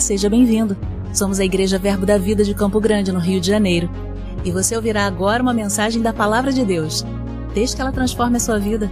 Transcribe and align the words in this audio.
Seja 0.00 0.28
bem-vindo. 0.28 0.76
Somos 1.14 1.40
a 1.40 1.44
Igreja 1.44 1.78
Verbo 1.78 2.04
da 2.04 2.18
Vida 2.18 2.44
de 2.44 2.54
Campo 2.54 2.78
Grande, 2.78 3.10
no 3.10 3.18
Rio 3.18 3.40
de 3.40 3.46
Janeiro. 3.46 3.88
E 4.44 4.50
você 4.50 4.76
ouvirá 4.76 5.06
agora 5.06 5.42
uma 5.42 5.54
mensagem 5.54 6.02
da 6.02 6.12
Palavra 6.12 6.52
de 6.52 6.64
Deus. 6.64 7.04
Desde 7.54 7.74
que 7.74 7.80
ela 7.80 7.90
transforme 7.90 8.36
a 8.36 8.40
sua 8.40 8.58
vida. 8.58 8.90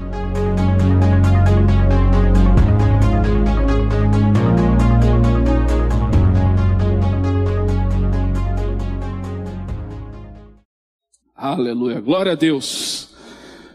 Aleluia, 11.36 12.00
glória 12.00 12.32
a 12.32 12.34
Deus. 12.34 13.11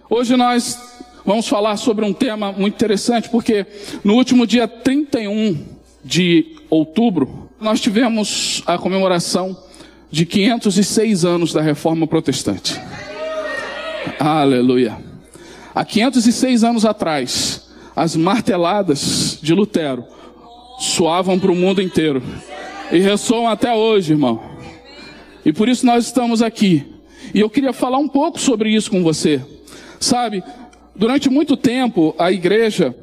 Hoje 0.09 0.35
nós 0.35 0.77
vamos 1.23 1.47
falar 1.47 1.77
sobre 1.77 2.03
um 2.03 2.11
tema 2.11 2.51
muito 2.51 2.73
interessante, 2.73 3.29
porque 3.29 3.67
no 4.03 4.15
último 4.15 4.47
dia 4.47 4.67
31 4.67 5.77
de 6.03 6.58
outubro, 6.69 7.49
nós 7.59 7.81
tivemos 7.81 8.63
a 8.65 8.77
comemoração 8.77 9.57
de 10.11 10.25
506 10.25 11.25
anos 11.25 11.53
da 11.53 11.61
Reforma 11.61 12.07
Protestante. 12.07 12.79
Aleluia. 14.19 14.97
Há 15.73 15.85
506 15.85 16.63
anos 16.63 16.85
atrás, 16.85 17.69
as 17.95 18.15
marteladas 18.15 19.37
de 19.41 19.53
Lutero 19.53 20.05
soavam 20.79 21.37
para 21.37 21.51
o 21.51 21.55
mundo 21.55 21.81
inteiro 21.81 22.23
e 22.91 22.99
ressoam 22.99 23.47
até 23.47 23.73
hoje, 23.73 24.13
irmão. 24.13 24.41
E 25.45 25.53
por 25.53 25.69
isso 25.69 25.85
nós 25.85 26.05
estamos 26.05 26.41
aqui. 26.41 26.85
E 27.33 27.39
eu 27.39 27.49
queria 27.49 27.73
falar 27.73 27.97
um 27.97 28.07
pouco 28.07 28.39
sobre 28.39 28.69
isso 28.71 28.89
com 28.89 29.03
você. 29.03 29.41
Sabe, 29.99 30.43
durante 30.95 31.29
muito 31.29 31.57
tempo 31.57 32.15
a 32.17 32.31
igreja 32.31 32.95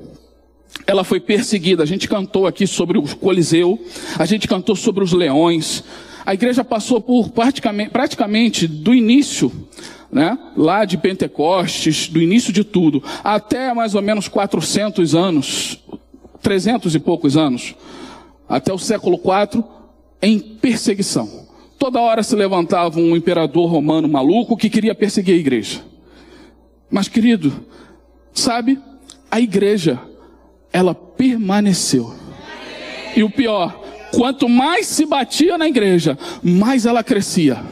ela 0.86 1.04
foi 1.04 1.20
perseguida. 1.20 1.82
A 1.82 1.86
gente 1.86 2.08
cantou 2.08 2.46
aqui 2.46 2.66
sobre 2.66 2.98
o 2.98 3.02
Coliseu, 3.16 3.78
a 4.18 4.24
gente 4.24 4.48
cantou 4.48 4.74
sobre 4.74 5.02
os 5.04 5.12
leões. 5.12 5.84
A 6.24 6.34
igreja 6.34 6.64
passou 6.64 7.00
por 7.00 7.30
praticamente, 7.30 7.90
praticamente 7.90 8.66
do 8.66 8.92
início, 8.92 9.52
né, 10.10 10.36
lá 10.56 10.84
de 10.84 10.96
Pentecostes, 10.96 12.08
do 12.08 12.20
início 12.20 12.52
de 12.52 12.64
tudo, 12.64 13.02
até 13.22 13.72
mais 13.74 13.94
ou 13.94 14.02
menos 14.02 14.28
400 14.28 15.14
anos, 15.14 15.78
300 16.42 16.94
e 16.94 16.98
poucos 16.98 17.36
anos, 17.36 17.74
até 18.48 18.72
o 18.72 18.78
século 18.78 19.16
IV, 19.16 19.62
em 20.22 20.38
perseguição. 20.38 21.46
Toda 21.78 22.00
hora 22.00 22.22
se 22.22 22.34
levantava 22.34 22.98
um 22.98 23.14
imperador 23.14 23.70
romano 23.70 24.08
maluco 24.08 24.56
que 24.56 24.70
queria 24.70 24.94
perseguir 24.94 25.34
a 25.34 25.38
igreja. 25.38 25.80
Mas, 26.90 27.06
querido, 27.06 27.52
sabe, 28.32 28.78
a 29.30 29.40
igreja 29.40 30.00
ela 30.76 30.94
permaneceu. 30.94 32.12
E 33.16 33.22
o 33.22 33.30
pior, 33.30 33.82
quanto 34.12 34.46
mais 34.46 34.86
se 34.86 35.06
batia 35.06 35.56
na 35.56 35.66
igreja, 35.66 36.18
mais 36.42 36.84
ela 36.84 37.02
crescia. 37.02 37.62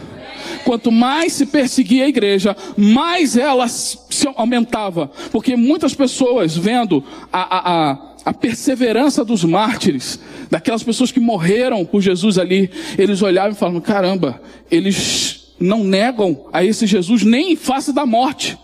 Quanto 0.64 0.90
mais 0.90 1.34
se 1.34 1.44
perseguia 1.44 2.06
a 2.06 2.08
igreja, 2.08 2.56
mais 2.78 3.36
ela 3.36 3.68
se 3.68 3.98
aumentava. 4.36 5.10
Porque 5.30 5.54
muitas 5.54 5.92
pessoas, 5.92 6.56
vendo 6.56 7.04
a, 7.30 7.42
a, 7.42 7.90
a, 7.90 7.98
a 8.24 8.32
perseverança 8.32 9.22
dos 9.22 9.44
mártires, 9.44 10.18
daquelas 10.50 10.82
pessoas 10.82 11.12
que 11.12 11.20
morreram 11.20 11.84
por 11.84 12.00
Jesus 12.00 12.38
ali, 12.38 12.70
eles 12.96 13.20
olhavam 13.20 13.52
e 13.52 13.54
falavam: 13.54 13.82
caramba, 13.82 14.40
eles 14.70 15.52
não 15.60 15.84
negam 15.84 16.46
a 16.50 16.64
esse 16.64 16.86
Jesus 16.86 17.22
nem 17.22 17.52
em 17.52 17.56
face 17.56 17.92
da 17.92 18.06
morte. 18.06 18.56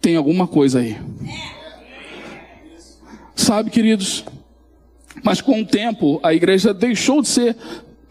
Tem 0.00 0.16
alguma 0.16 0.46
coisa 0.46 0.78
aí. 0.78 0.96
Sabe, 3.40 3.70
queridos, 3.70 4.22
mas 5.24 5.40
com 5.40 5.62
o 5.62 5.64
tempo 5.64 6.20
a 6.22 6.34
igreja 6.34 6.74
deixou 6.74 7.22
de 7.22 7.28
ser 7.28 7.56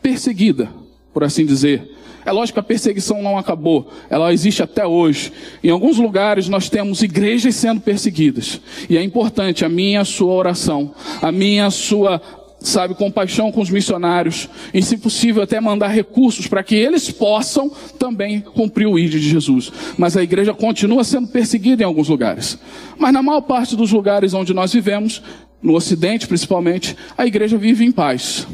perseguida, 0.01 0.69
por 1.13 1.23
assim 1.23 1.45
dizer. 1.45 1.87
É 2.25 2.31
lógico 2.31 2.55
que 2.55 2.59
a 2.61 2.63
perseguição 2.63 3.21
não 3.21 3.37
acabou, 3.37 3.91
ela 4.09 4.33
existe 4.33 4.63
até 4.63 4.87
hoje. 4.87 5.31
Em 5.63 5.69
alguns 5.69 5.99
lugares 5.99 6.49
nós 6.49 6.67
temos 6.67 7.03
igrejas 7.03 7.53
sendo 7.53 7.79
perseguidas. 7.79 8.59
E 8.89 8.97
é 8.97 9.03
importante 9.03 9.63
a 9.63 9.69
minha 9.69 10.01
a 10.01 10.05
sua 10.05 10.33
oração, 10.33 10.95
a 11.21 11.31
minha 11.31 11.67
a 11.67 11.71
sua, 11.71 12.19
sabe, 12.59 12.93
compaixão 12.93 13.51
com 13.51 13.61
os 13.61 13.69
missionários, 13.69 14.49
e 14.73 14.81
se 14.81 14.97
possível 14.97 15.43
até 15.43 15.59
mandar 15.59 15.87
recursos 15.87 16.47
para 16.47 16.63
que 16.63 16.75
eles 16.75 17.09
possam 17.09 17.71
também 17.97 18.41
cumprir 18.41 18.87
o 18.87 18.99
ID 18.99 19.11
de 19.11 19.29
Jesus. 19.29 19.71
Mas 19.97 20.17
a 20.17 20.23
igreja 20.23 20.53
continua 20.53 21.03
sendo 21.03 21.27
perseguida 21.27 21.83
em 21.83 21.85
alguns 21.85 22.09
lugares. 22.09 22.59
Mas 22.97 23.13
na 23.13 23.23
maior 23.23 23.41
parte 23.41 23.75
dos 23.75 23.91
lugares 23.91 24.33
onde 24.33 24.53
nós 24.53 24.73
vivemos, 24.73 25.21
no 25.61 25.73
Ocidente 25.73 26.27
principalmente, 26.27 26.95
a 27.17 27.25
igreja 27.25 27.57
vive 27.57 27.85
em 27.85 27.91
paz. 27.91 28.47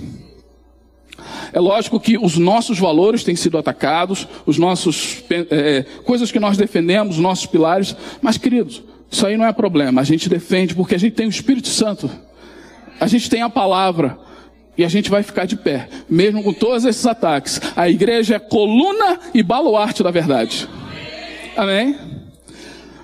É 1.54 1.60
lógico 1.60 2.00
que 2.00 2.18
os 2.18 2.38
nossos 2.38 2.78
valores 2.78 3.24
têm 3.24 3.36
sido 3.36 3.58
atacados, 3.58 4.28
os 4.46 4.58
nossos 4.58 5.24
é, 5.30 5.86
coisas 6.04 6.32
que 6.32 6.40
nós 6.40 6.58
defendemos, 6.58 7.16
os 7.16 7.22
nossos 7.22 7.46
pilares, 7.46 7.96
mas 8.22 8.38
queridos, 8.38 8.84
isso 9.10 9.26
aí 9.26 9.38
não 9.38 9.46
é 9.46 9.54
problema. 9.54 10.02
A 10.02 10.04
gente 10.04 10.28
defende 10.28 10.76
porque 10.76 10.96
a 10.96 10.98
gente 10.98 11.14
tem 11.14 11.26
o 11.26 11.30
Espírito 11.30 11.70
Santo, 11.70 12.10
a 13.00 13.08
gente 13.08 13.30
tem 13.30 13.42
a 13.42 13.50
palavra 13.50 14.18
e 14.78 14.84
a 14.84 14.88
gente 14.90 15.10
vai 15.10 15.24
ficar 15.24 15.46
de 15.46 15.56
pé, 15.56 15.88
mesmo 16.10 16.44
com 16.44 16.54
todos 16.54 16.86
esses 16.86 17.06
ataques. 17.06 17.62
A 17.76 17.90
igreja 17.90 18.36
é 18.36 18.40
coluna 18.40 19.20
e 19.34 19.42
baluarte 19.42 20.04
da 20.04 20.12
verdade. 20.12 20.68
Amém? 21.56 21.98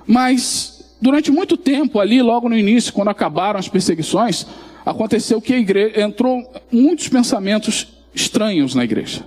Mas 0.06 0.96
durante 1.02 1.32
muito 1.32 1.56
tempo 1.56 2.00
ali, 2.00 2.22
logo 2.22 2.50
no 2.50 2.58
início, 2.58 2.94
quando 2.94 3.08
acabaram 3.08 3.60
as 3.60 3.68
perseguições, 3.68 4.46
aconteceu 4.86 5.42
que 5.42 5.54
a 5.54 5.58
igreja 5.58 6.02
entrou 6.02 6.44
muitos 6.72 7.08
pensamentos 7.08 7.88
estranhos 8.14 8.76
na 8.76 8.84
igreja. 8.84 9.24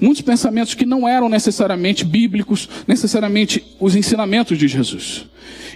Muitos 0.00 0.22
pensamentos 0.22 0.74
que 0.74 0.86
não 0.86 1.08
eram 1.08 1.28
necessariamente 1.28 2.04
bíblicos, 2.04 2.68
necessariamente 2.86 3.64
os 3.80 3.94
ensinamentos 3.94 4.58
de 4.58 4.68
Jesus. 4.68 5.26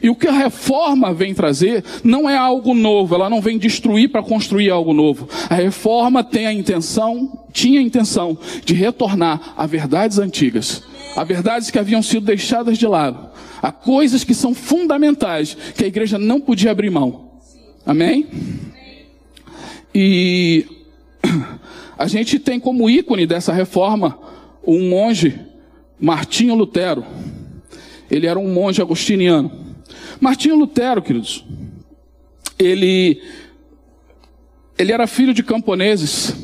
E 0.03 0.09
o 0.09 0.15
que 0.15 0.29
a 0.29 0.33
reforma 0.33 1.13
vem 1.13 1.35
trazer 1.35 1.85
não 2.05 2.29
é 2.29 2.37
algo 2.37 2.75
novo, 2.75 3.15
ela 3.15 3.29
não 3.29 3.41
vem 3.41 3.59
destruir 3.59 4.11
para 4.11 4.23
construir 4.23 4.71
algo 4.71 4.93
novo. 4.93 5.29
A 5.49 5.55
reforma 5.55 6.23
tem 6.23 6.47
a 6.47 6.53
intenção, 6.53 7.47
tinha 7.53 7.81
a 7.81 7.83
intenção 7.83 8.39
de 8.65 8.75
retornar 8.75 9.55
a 9.57 9.67
verdades 9.67 10.19
antigas, 10.19 10.83
a 11.17 11.25
verdades 11.25 11.71
que 11.71 11.79
haviam 11.79 12.03
sido 12.03 12.27
deixadas 12.27 12.79
de 12.79 12.87
lado, 12.87 13.29
a 13.61 13.73
coisas 13.73 14.23
que 14.25 14.35
são 14.35 14.55
fundamentais, 14.55 15.57
que 15.77 15.85
a 15.85 15.89
igreja 15.89 16.19
não 16.19 16.41
podia 16.41 16.71
abrir 16.71 16.91
mão. 16.91 17.29
Amém? 17.85 18.27
E 19.95 20.67
a 21.99 22.07
gente 22.07 22.39
tem 22.39 22.61
como 22.61 22.89
ícone 22.89 23.27
dessa 23.27 23.53
reforma 23.53 24.17
um 24.65 24.89
monge, 24.89 25.41
Martinho 25.99 26.55
Lutero. 26.55 27.05
Ele 28.09 28.27
era 28.29 28.39
um 28.39 28.53
monge 28.53 28.81
agostiniano. 28.81 29.51
Martinho 30.21 30.55
Lutero, 30.55 31.03
queridos, 31.03 31.45
ele, 32.57 33.21
ele 34.79 34.93
era 34.93 35.09
filho 35.09 35.35
de 35.35 35.43
camponeses 35.43 36.35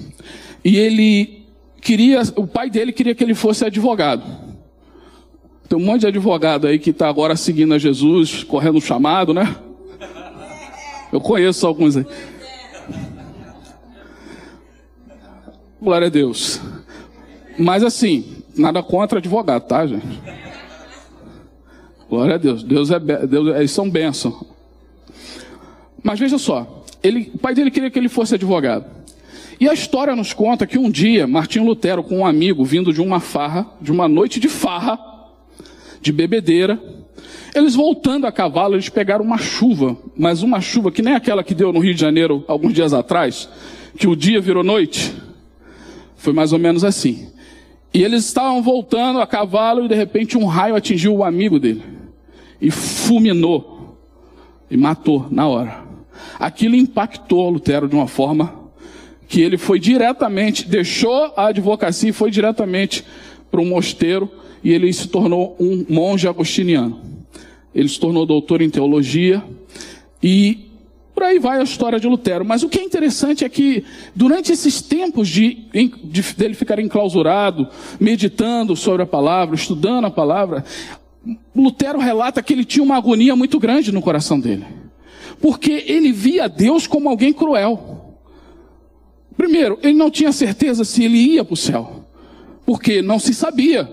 e 0.64 0.76
ele 0.76 1.46
queria, 1.80 2.22
o 2.36 2.46
pai 2.46 2.68
dele 2.68 2.92
queria 2.92 3.14
que 3.14 3.22
ele 3.22 3.34
fosse 3.34 3.64
advogado. 3.64 4.24
Tem 5.68 5.78
um 5.78 5.84
monte 5.84 6.00
de 6.00 6.08
advogado 6.08 6.66
aí 6.66 6.80
que 6.80 6.90
está 6.90 7.08
agora 7.08 7.36
seguindo 7.36 7.74
a 7.74 7.78
Jesus, 7.78 8.42
correndo 8.42 8.78
o 8.78 8.82
chamado, 8.82 9.32
né? 9.32 9.56
Eu 11.12 11.20
conheço 11.20 11.64
alguns 11.64 11.96
aí. 11.96 12.06
Glória 15.84 16.06
a 16.06 16.10
Deus. 16.10 16.62
Mas 17.58 17.84
assim, 17.84 18.42
nada 18.56 18.82
contra 18.82 19.18
advogado, 19.18 19.66
tá, 19.66 19.86
gente? 19.86 20.18
Glória 22.08 22.36
a 22.36 22.38
Deus. 22.38 22.62
Deus 22.62 22.90
é, 22.90 22.98
Deus, 22.98 23.54
eles 23.54 23.70
são 23.70 23.90
bênção. 23.90 24.46
Mas 26.02 26.18
veja 26.18 26.38
só, 26.38 26.84
ele, 27.02 27.30
o 27.34 27.38
pai 27.38 27.54
dele 27.54 27.70
queria 27.70 27.90
que 27.90 27.98
ele 27.98 28.08
fosse 28.08 28.34
advogado. 28.34 28.86
E 29.60 29.68
a 29.68 29.74
história 29.74 30.16
nos 30.16 30.32
conta 30.32 30.66
que 30.66 30.78
um 30.78 30.90
dia, 30.90 31.26
Martinho 31.26 31.66
Lutero, 31.66 32.02
com 32.02 32.20
um 32.20 32.26
amigo, 32.26 32.64
vindo 32.64 32.90
de 32.90 33.02
uma 33.02 33.20
farra, 33.20 33.66
de 33.78 33.92
uma 33.92 34.08
noite 34.08 34.40
de 34.40 34.48
farra, 34.48 34.98
de 36.00 36.12
bebedeira, 36.12 36.82
eles 37.54 37.74
voltando 37.74 38.26
a 38.26 38.32
cavalo, 38.32 38.74
eles 38.74 38.88
pegaram 38.88 39.22
uma 39.22 39.38
chuva, 39.38 39.96
mas 40.16 40.42
uma 40.42 40.62
chuva 40.62 40.90
que 40.90 41.02
nem 41.02 41.14
aquela 41.14 41.44
que 41.44 41.54
deu 41.54 41.72
no 41.74 41.78
Rio 41.78 41.94
de 41.94 42.00
Janeiro 42.00 42.42
alguns 42.48 42.72
dias 42.72 42.94
atrás, 42.94 43.48
que 43.98 44.08
o 44.08 44.16
dia 44.16 44.40
virou 44.40 44.64
noite. 44.64 45.14
Foi 46.24 46.32
mais 46.32 46.54
ou 46.54 46.58
menos 46.58 46.84
assim. 46.84 47.28
E 47.92 48.02
eles 48.02 48.24
estavam 48.24 48.62
voltando 48.62 49.20
a 49.20 49.26
cavalo 49.26 49.84
e 49.84 49.88
de 49.88 49.94
repente 49.94 50.38
um 50.38 50.46
raio 50.46 50.74
atingiu 50.74 51.14
o 51.14 51.22
amigo 51.22 51.60
dele. 51.60 51.82
E 52.58 52.70
fulminou. 52.70 53.98
E 54.70 54.76
matou 54.78 55.26
na 55.30 55.46
hora. 55.46 55.84
Aquilo 56.40 56.76
impactou 56.76 57.50
Lutero 57.50 57.86
de 57.86 57.94
uma 57.94 58.06
forma 58.06 58.54
que 59.28 59.42
ele 59.42 59.58
foi 59.58 59.78
diretamente, 59.78 60.66
deixou 60.66 61.30
a 61.36 61.48
advocacia 61.48 62.08
e 62.08 62.12
foi 62.14 62.30
diretamente 62.30 63.04
para 63.50 63.60
um 63.60 63.66
mosteiro 63.66 64.30
e 64.62 64.72
ele 64.72 64.90
se 64.94 65.08
tornou 65.08 65.54
um 65.60 65.84
monge 65.90 66.26
agostiniano. 66.26 67.02
Ele 67.74 67.88
se 67.88 68.00
tornou 68.00 68.24
doutor 68.24 68.62
em 68.62 68.70
teologia 68.70 69.44
e 70.22 70.70
Por 71.14 71.22
aí 71.22 71.38
vai 71.38 71.60
a 71.60 71.62
história 71.62 72.00
de 72.00 72.08
Lutero. 72.08 72.44
Mas 72.44 72.64
o 72.64 72.68
que 72.68 72.80
é 72.80 72.82
interessante 72.82 73.44
é 73.44 73.48
que, 73.48 73.84
durante 74.14 74.50
esses 74.50 74.82
tempos 74.82 75.28
de, 75.28 75.66
de, 76.02 76.22
dele 76.36 76.54
ficar 76.54 76.80
enclausurado, 76.80 77.68
meditando 78.00 78.74
sobre 78.74 79.02
a 79.02 79.06
palavra, 79.06 79.54
estudando 79.54 80.06
a 80.06 80.10
palavra, 80.10 80.64
Lutero 81.54 82.00
relata 82.00 82.42
que 82.42 82.52
ele 82.52 82.64
tinha 82.64 82.82
uma 82.82 82.96
agonia 82.96 83.36
muito 83.36 83.60
grande 83.60 83.92
no 83.92 84.02
coração 84.02 84.40
dele. 84.40 84.66
Porque 85.40 85.84
ele 85.86 86.10
via 86.10 86.48
Deus 86.48 86.86
como 86.86 87.08
alguém 87.08 87.32
cruel. 87.32 88.18
Primeiro, 89.36 89.78
ele 89.82 89.94
não 89.94 90.10
tinha 90.10 90.32
certeza 90.32 90.84
se 90.84 91.04
ele 91.04 91.18
ia 91.18 91.44
para 91.44 91.54
o 91.54 91.56
céu. 91.56 92.04
Porque 92.66 93.00
não 93.02 93.20
se 93.20 93.32
sabia. 93.32 93.88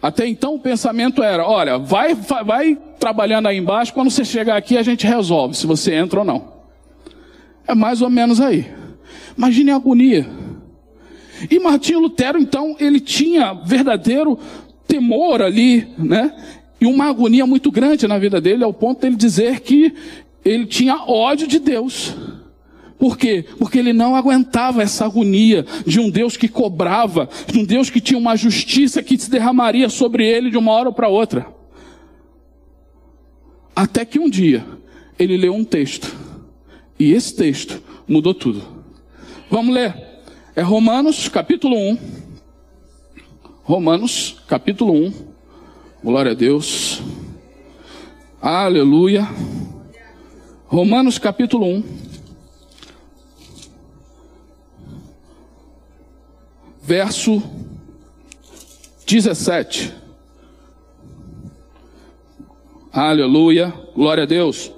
Até 0.00 0.26
então 0.26 0.54
o 0.54 0.60
pensamento 0.60 1.22
era: 1.22 1.46
olha, 1.46 1.78
vai, 1.78 2.14
vai, 2.14 2.44
vai 2.44 2.78
trabalhando 3.02 3.48
aí 3.48 3.58
embaixo, 3.58 3.92
quando 3.92 4.10
você 4.10 4.24
chegar 4.24 4.56
aqui 4.56 4.78
a 4.78 4.82
gente 4.84 5.04
resolve 5.04 5.56
se 5.56 5.66
você 5.66 5.92
entra 5.92 6.20
ou 6.20 6.24
não. 6.24 6.52
É 7.66 7.74
mais 7.74 8.00
ou 8.00 8.08
menos 8.08 8.40
aí. 8.40 8.64
Imagine 9.36 9.72
a 9.72 9.76
agonia. 9.76 10.24
E 11.50 11.58
Martinho 11.58 11.98
Lutero, 11.98 12.38
então, 12.38 12.76
ele 12.78 13.00
tinha 13.00 13.54
verdadeiro 13.54 14.38
temor 14.86 15.42
ali, 15.42 15.88
né? 15.98 16.32
E 16.80 16.86
uma 16.86 17.06
agonia 17.06 17.44
muito 17.44 17.72
grande 17.72 18.06
na 18.06 18.20
vida 18.20 18.40
dele, 18.40 18.62
ao 18.62 18.72
ponto 18.72 19.00
de 19.00 19.08
ele 19.08 19.16
dizer 19.16 19.58
que 19.58 19.92
ele 20.44 20.64
tinha 20.64 21.02
ódio 21.04 21.48
de 21.48 21.58
Deus. 21.58 22.14
Por 23.00 23.18
quê? 23.18 23.44
Porque 23.58 23.80
ele 23.80 23.92
não 23.92 24.14
aguentava 24.14 24.80
essa 24.80 25.06
agonia 25.06 25.66
de 25.84 25.98
um 25.98 26.08
Deus 26.08 26.36
que 26.36 26.46
cobrava, 26.46 27.28
de 27.48 27.58
um 27.58 27.64
Deus 27.64 27.90
que 27.90 28.00
tinha 28.00 28.18
uma 28.18 28.36
justiça 28.36 29.02
que 29.02 29.18
se 29.18 29.28
derramaria 29.28 29.88
sobre 29.88 30.24
ele 30.24 30.52
de 30.52 30.56
uma 30.56 30.70
hora 30.70 30.92
para 30.92 31.08
outra. 31.08 31.61
Até 33.74 34.04
que 34.04 34.18
um 34.18 34.28
dia 34.28 34.64
ele 35.18 35.36
leu 35.36 35.54
um 35.54 35.64
texto, 35.64 36.14
e 36.98 37.12
esse 37.12 37.34
texto 37.34 37.82
mudou 38.06 38.34
tudo. 38.34 38.62
Vamos 39.50 39.74
ler. 39.74 39.94
É 40.54 40.62
Romanos 40.62 41.28
capítulo 41.28 41.76
1. 41.76 41.98
Romanos 43.62 44.36
capítulo 44.46 44.92
1. 44.92 45.12
Glória 46.04 46.32
a 46.32 46.34
Deus. 46.34 47.00
Aleluia. 48.40 49.28
Romanos 50.66 51.18
capítulo 51.18 51.66
1. 51.66 52.02
verso 56.82 57.42
17. 59.06 59.94
Aleluia, 62.92 63.72
glória 63.96 64.24
a 64.24 64.26
Deus. 64.26 64.70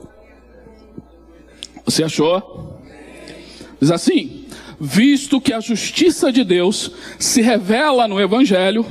Você 1.84 2.04
achou? 2.04 2.80
Diz 3.80 3.90
assim: 3.90 4.44
visto 4.78 5.40
que 5.40 5.52
a 5.52 5.58
justiça 5.58 6.30
de 6.30 6.44
Deus 6.44 6.92
se 7.18 7.42
revela 7.42 8.06
no 8.06 8.20
Evangelho, 8.20 8.86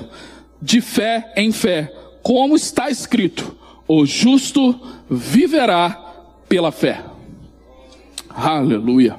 de 0.62 0.82
fé 0.82 1.32
em 1.38 1.54
fé, 1.54 1.94
como 2.22 2.54
está 2.58 2.90
escrito: 2.90 3.56
o 3.88 4.06
justo 4.06 4.78
viverá 5.10 5.92
pela 6.50 6.74
fé. 6.74 7.02
Aleluia. 8.30 9.16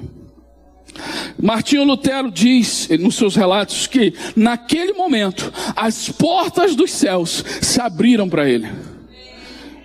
Martinho 1.41 1.83
Lutero 1.83 2.29
diz 2.29 2.89
nos 2.99 3.15
seus 3.15 3.35
relatos 3.35 3.87
que 3.87 4.13
naquele 4.35 4.93
momento 4.93 5.51
as 5.75 6.09
portas 6.09 6.75
dos 6.75 6.91
céus 6.91 7.43
se 7.59 7.81
abriram 7.81 8.29
para 8.29 8.47
ele. 8.47 8.94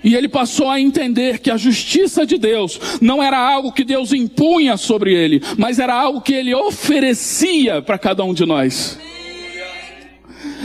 E 0.03 0.15
ele 0.15 0.29
passou 0.29 0.69
a 0.69 0.81
entender 0.81 1.39
que 1.41 1.51
a 1.51 1.57
justiça 1.57 2.25
de 2.25 2.39
Deus 2.39 2.81
não 3.01 3.23
era 3.23 3.39
algo 3.39 3.73
que 3.73 3.85
Deus 3.85 4.13
impunha 4.13 4.77
sobre 4.77 5.15
ele, 5.15 5.43
mas 5.59 5.79
era 5.79 5.95
algo 5.95 6.21
que 6.21 6.33
ele 6.33 6.55
oferecia 6.55 7.83
para 7.83 7.99
cada 7.99 8.25
um 8.25 8.33
de 8.33 8.47
nós. 8.47 8.99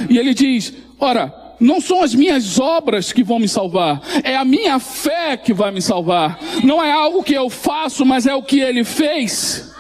E 0.09 0.17
ele 0.17 0.33
diz: 0.33 0.73
Ora, 0.99 1.33
não 1.59 1.81
são 1.81 2.01
as 2.01 2.15
minhas 2.15 2.59
obras 2.59 3.11
que 3.11 3.23
vão 3.23 3.39
me 3.39 3.47
salvar, 3.47 4.01
é 4.23 4.35
a 4.35 4.45
minha 4.45 4.79
fé 4.79 5.35
que 5.35 5.53
vai 5.53 5.71
me 5.71 5.81
salvar. 5.81 6.39
Não 6.63 6.81
é 6.81 6.91
algo 6.91 7.23
que 7.23 7.33
eu 7.33 7.49
faço, 7.49 8.05
mas 8.05 8.25
é 8.25 8.33
o 8.33 8.43
que 8.43 8.59
ele 8.59 8.83
fez 8.83 9.74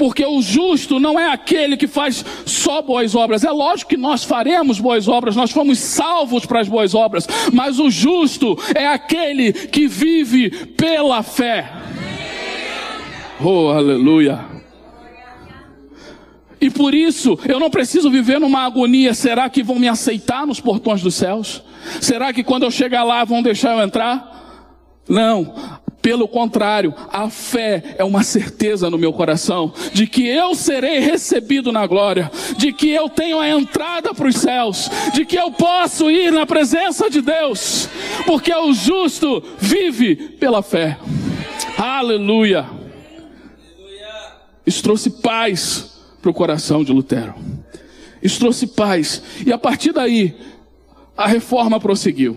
porque 0.00 0.24
o 0.24 0.40
justo 0.40 0.98
não 0.98 1.20
é 1.20 1.30
aquele 1.30 1.76
que 1.76 1.86
faz 1.86 2.24
só 2.46 2.80
boas 2.80 3.14
obras. 3.14 3.44
É 3.44 3.50
lógico 3.50 3.90
que 3.90 3.98
nós 3.98 4.24
faremos 4.24 4.80
boas 4.80 5.06
obras, 5.06 5.36
nós 5.36 5.50
fomos 5.50 5.78
salvos 5.78 6.46
para 6.46 6.60
as 6.60 6.68
boas 6.68 6.94
obras, 6.94 7.28
mas 7.52 7.78
o 7.78 7.90
justo 7.90 8.58
é 8.74 8.86
aquele 8.86 9.52
que 9.52 9.86
vive 9.86 10.48
pela 10.68 11.22
fé. 11.22 11.70
Oh, 13.44 13.68
aleluia. 13.68 14.42
E 16.58 16.70
por 16.70 16.94
isso 16.94 17.38
eu 17.46 17.60
não 17.60 17.68
preciso 17.68 18.10
viver 18.10 18.40
numa 18.40 18.64
agonia. 18.64 19.12
Será 19.12 19.50
que 19.50 19.62
vão 19.62 19.78
me 19.78 19.86
aceitar 19.86 20.46
nos 20.46 20.60
portões 20.60 21.02
dos 21.02 21.14
céus? 21.14 21.62
Será 22.00 22.32
que 22.32 22.42
quando 22.42 22.62
eu 22.62 22.70
chegar 22.70 23.04
lá 23.04 23.22
vão 23.22 23.42
deixar 23.42 23.76
eu 23.76 23.84
entrar? 23.84 24.64
Não, 25.06 25.52
pelo 26.02 26.26
contrário, 26.26 26.94
a 27.12 27.28
fé 27.28 27.94
é 27.98 28.04
uma 28.04 28.22
certeza 28.22 28.88
no 28.88 28.96
meu 28.96 29.12
coração 29.12 29.72
de 29.92 30.06
que 30.06 30.26
eu 30.26 30.54
serei 30.54 30.98
recebido 30.98 31.70
na 31.70 31.86
glória, 31.86 32.30
de 32.56 32.72
que 32.72 32.88
eu 32.90 33.08
tenho 33.08 33.38
a 33.38 33.48
entrada 33.48 34.14
para 34.14 34.26
os 34.26 34.36
céus, 34.36 34.90
de 35.12 35.24
que 35.26 35.36
eu 35.36 35.50
posso 35.50 36.10
ir 36.10 36.32
na 36.32 36.46
presença 36.46 37.10
de 37.10 37.20
Deus, 37.20 37.88
porque 38.24 38.54
o 38.54 38.72
justo 38.72 39.42
vive 39.58 40.16
pela 40.16 40.62
fé. 40.62 40.98
Aleluia. 41.76 42.66
Isso 44.66 44.82
trouxe 44.82 45.10
paz 45.10 46.00
para 46.22 46.30
o 46.30 46.34
coração 46.34 46.82
de 46.82 46.92
Lutero. 46.92 47.34
Isso 48.22 48.38
trouxe 48.38 48.66
paz. 48.66 49.22
E 49.44 49.52
a 49.52 49.58
partir 49.58 49.92
daí, 49.92 50.34
a 51.16 51.26
reforma 51.26 51.80
prosseguiu. 51.80 52.36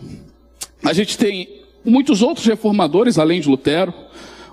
A 0.84 0.92
gente 0.94 1.18
tem 1.18 1.63
muitos 1.86 2.22
outros 2.22 2.46
reformadores, 2.46 3.18
além 3.18 3.42
de 3.42 3.50
Lutero, 3.50 3.94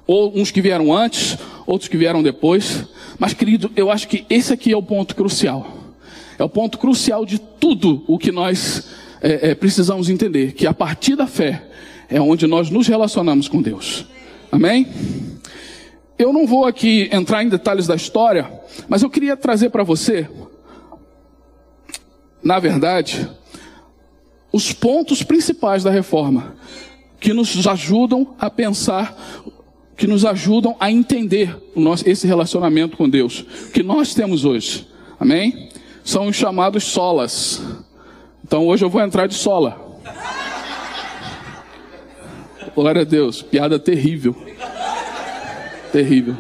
ou 0.07 0.37
uns 0.37 0.51
que 0.51 0.61
vieram 0.61 0.93
antes, 0.93 1.39
outros 1.67 1.89
que 1.89 1.97
vieram 1.97 2.23
depois. 2.23 2.85
Mas, 3.19 3.33
querido, 3.33 3.71
eu 3.77 3.91
acho 3.91 4.09
que 4.09 4.25
esse 4.29 4.53
aqui 4.53 4.73
é 4.73 4.77
o 4.77 4.83
ponto 4.83 5.15
crucial. 5.15 5.79
É 6.39 6.45
o 6.45 6.49
ponto 6.49 6.79
crucial 6.79 7.25
de 7.25 7.39
tudo 7.39 8.03
o 8.07 8.19
que 8.19 8.33
nós 8.33 8.89
é, 9.21 9.51
é, 9.51 9.55
precisamos 9.55 10.09
entender: 10.09 10.53
que 10.53 10.67
a 10.67 10.75
partir 10.75 11.17
da 11.17 11.27
fé 11.27 11.65
é 12.09 12.21
onde 12.21 12.47
nós 12.47 12.71
nos 12.71 12.89
relacionamos 12.89 13.49
com 13.49 13.63
Deus. 13.63 14.07
Amém? 14.51 14.89
Eu 16.19 16.33
não 16.33 16.47
vou 16.47 16.67
aqui 16.67 17.09
entrar 17.13 17.43
em 17.43 17.49
detalhes 17.49 17.87
da 17.87 17.95
história, 17.95 18.51
mas 18.89 19.03
eu 19.03 19.09
queria 19.09 19.37
trazer 19.37 19.71
para 19.71 19.85
você, 19.85 20.29
na 22.43 22.59
verdade, 22.59 23.29
os 24.53 24.73
pontos 24.73 25.23
principais 25.23 25.83
da 25.85 25.91
reforma 25.91 26.57
que 27.21 27.35
nos 27.35 27.67
ajudam 27.67 28.35
a 28.39 28.49
pensar, 28.49 29.15
que 29.97 30.07
nos 30.07 30.25
ajudam 30.25 30.75
a 30.81 30.91
entender 30.91 31.55
nosso, 31.77 32.09
esse 32.09 32.27
relacionamento 32.27 32.97
com 32.97 33.09
Deus 33.09 33.45
que 33.73 33.83
nós 33.83 34.15
temos 34.15 34.47
hoje. 34.47 34.89
Amém? 35.19 35.69
São 36.03 36.29
os 36.29 36.37
chamados 36.37 36.85
solas. 36.85 37.63
Então 38.43 38.67
hoje 38.67 38.85
eu 38.85 38.89
vou 38.89 39.03
entrar 39.03 39.27
de 39.27 39.35
sola. 39.35 39.79
Glória 42.75 43.03
a 43.03 43.05
Deus, 43.05 43.43
piada 43.43 43.79
terrível. 43.79 44.35
Terrível. 45.93 46.37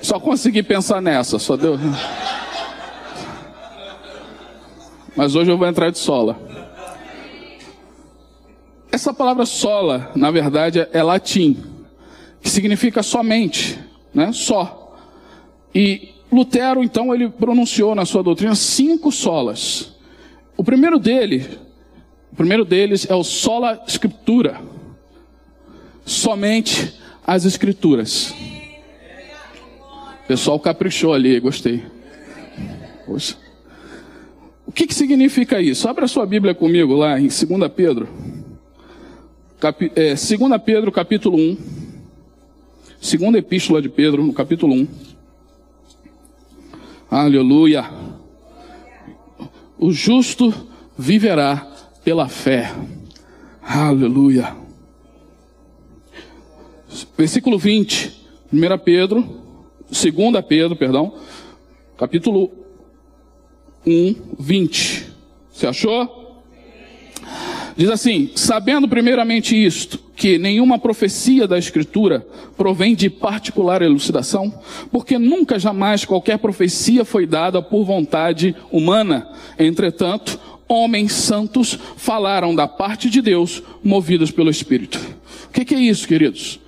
Só 0.00 0.20
consegui 0.20 0.62
pensar 0.62 1.02
nessa, 1.02 1.38
só 1.38 1.56
deu. 1.56 1.78
Mas 5.16 5.34
hoje 5.34 5.50
eu 5.50 5.58
vou 5.58 5.66
entrar 5.66 5.90
de 5.90 5.98
sola. 5.98 6.53
Essa 8.94 9.12
palavra 9.12 9.44
sola, 9.44 10.12
na 10.14 10.30
verdade, 10.30 10.86
é 10.92 11.02
latim, 11.02 11.56
que 12.40 12.48
significa 12.48 13.02
somente, 13.02 13.76
né? 14.14 14.30
Só. 14.30 14.96
E 15.74 16.10
Lutero, 16.30 16.80
então, 16.80 17.12
ele 17.12 17.28
pronunciou 17.28 17.92
na 17.96 18.04
sua 18.04 18.22
doutrina 18.22 18.54
cinco 18.54 19.10
solas. 19.10 19.96
O 20.56 20.62
primeiro 20.62 21.00
dele, 21.00 21.58
o 22.30 22.36
primeiro 22.36 22.64
deles 22.64 23.04
é 23.10 23.14
o 23.16 23.24
sola 23.24 23.82
scriptura. 23.88 24.60
Somente 26.06 26.94
as 27.26 27.44
escrituras. 27.44 28.32
O 30.22 30.26
pessoal 30.28 30.60
caprichou 30.60 31.12
ali, 31.12 31.40
gostei. 31.40 31.84
Poxa. 33.04 33.36
O 34.64 34.70
que, 34.70 34.86
que 34.86 34.94
significa 34.94 35.60
isso? 35.60 35.88
Abra 35.88 36.06
sua 36.06 36.24
Bíblia 36.24 36.54
comigo 36.54 36.94
lá 36.94 37.18
em 37.18 37.26
2 37.26 37.42
Pedro. 37.74 38.43
É, 39.96 40.14
2 40.14 40.62
Pedro, 40.64 40.92
capítulo 40.92 41.36
1. 41.36 41.56
Segunda 43.00 43.38
epístola 43.38 43.80
de 43.80 43.88
Pedro, 43.88 44.22
no 44.22 44.32
capítulo 44.32 44.74
1. 44.74 44.88
Aleluia. 47.10 47.90
O 49.78 49.92
justo 49.92 50.52
viverá 50.98 51.66
pela 52.02 52.28
fé. 52.28 52.74
Aleluia. 53.62 54.56
Versículo 57.16 57.58
20, 57.58 58.26
1 58.52 58.78
Pedro, 58.84 59.40
2 59.88 60.44
Pedro, 60.46 60.76
perdão, 60.76 61.14
capítulo 61.96 62.50
1, 63.86 64.14
20. 64.38 65.12
Você 65.52 65.66
achou? 65.66 66.23
Diz 67.76 67.90
assim: 67.90 68.30
sabendo 68.34 68.88
primeiramente 68.88 69.54
isto, 69.56 69.98
que 70.16 70.38
nenhuma 70.38 70.78
profecia 70.78 71.46
da 71.46 71.58
Escritura 71.58 72.26
provém 72.56 72.94
de 72.94 73.10
particular 73.10 73.82
elucidação, 73.82 74.52
porque 74.92 75.18
nunca 75.18 75.58
jamais 75.58 76.04
qualquer 76.04 76.38
profecia 76.38 77.04
foi 77.04 77.26
dada 77.26 77.60
por 77.60 77.84
vontade 77.84 78.54
humana. 78.70 79.28
Entretanto, 79.58 80.38
homens 80.68 81.12
santos 81.12 81.78
falaram 81.96 82.54
da 82.54 82.68
parte 82.68 83.10
de 83.10 83.20
Deus, 83.20 83.62
movidos 83.82 84.30
pelo 84.30 84.50
Espírito. 84.50 85.00
O 85.48 85.52
que, 85.52 85.74
é 85.74 85.78
isso, 85.78 86.06
queridos? 86.06 86.60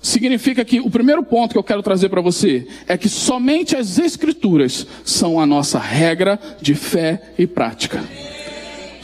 Significa 0.00 0.64
que 0.64 0.80
o 0.80 0.90
primeiro 0.90 1.24
ponto 1.24 1.52
que 1.52 1.58
eu 1.58 1.64
quero 1.64 1.82
trazer 1.82 2.08
para 2.08 2.20
você 2.20 2.68
é 2.86 2.96
que 2.96 3.08
somente 3.08 3.74
as 3.74 3.98
Escrituras 3.98 4.86
são 5.04 5.40
a 5.40 5.46
nossa 5.46 5.78
regra 5.78 6.38
de 6.60 6.74
fé 6.74 7.32
e 7.38 7.46
prática 7.46 8.04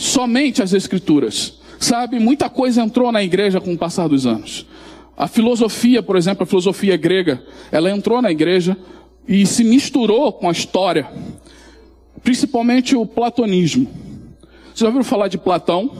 somente 0.00 0.62
as 0.62 0.72
Escrituras. 0.72 1.60
Sabe, 1.78 2.18
muita 2.18 2.50
coisa 2.50 2.82
entrou 2.82 3.10
na 3.12 3.22
igreja 3.22 3.60
com 3.60 3.72
o 3.72 3.78
passar 3.78 4.08
dos 4.08 4.26
anos. 4.26 4.66
A 5.16 5.26
filosofia, 5.28 6.02
por 6.02 6.16
exemplo, 6.16 6.42
a 6.42 6.46
filosofia 6.46 6.96
grega, 6.96 7.42
ela 7.70 7.90
entrou 7.90 8.20
na 8.20 8.30
igreja 8.30 8.76
e 9.28 9.46
se 9.46 9.62
misturou 9.62 10.32
com 10.32 10.48
a 10.48 10.52
história, 10.52 11.10
principalmente 12.22 12.96
o 12.96 13.06
platonismo. 13.06 13.88
Você 14.74 14.84
já 14.84 14.86
ouviu 14.86 15.04
falar 15.04 15.28
de 15.28 15.38
Platão? 15.38 15.90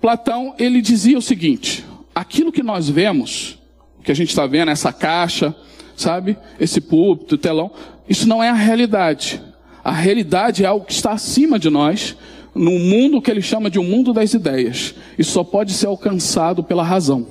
Platão, 0.00 0.54
ele 0.58 0.80
dizia 0.82 1.16
o 1.16 1.22
seguinte: 1.22 1.84
aquilo 2.14 2.52
que 2.52 2.62
nós 2.62 2.88
vemos, 2.88 3.58
que 4.02 4.12
a 4.12 4.14
gente 4.14 4.28
está 4.28 4.46
vendo, 4.46 4.70
essa 4.70 4.92
caixa, 4.92 5.54
sabe, 5.96 6.36
esse 6.60 6.80
púlpito, 6.80 7.38
telão, 7.38 7.70
isso 8.08 8.28
não 8.28 8.42
é 8.42 8.50
a 8.50 8.54
realidade. 8.54 9.42
A 9.84 9.92
realidade 9.92 10.64
é 10.64 10.66
algo 10.66 10.86
que 10.86 10.94
está 10.94 11.12
acima 11.12 11.58
de 11.58 11.68
nós, 11.68 12.16
no 12.54 12.70
mundo 12.70 13.20
que 13.20 13.30
ele 13.30 13.42
chama 13.42 13.68
de 13.68 13.78
um 13.78 13.84
mundo 13.84 14.14
das 14.14 14.32
ideias. 14.32 14.94
E 15.18 15.22
só 15.22 15.44
pode 15.44 15.74
ser 15.74 15.88
alcançado 15.88 16.64
pela 16.64 16.82
razão. 16.82 17.26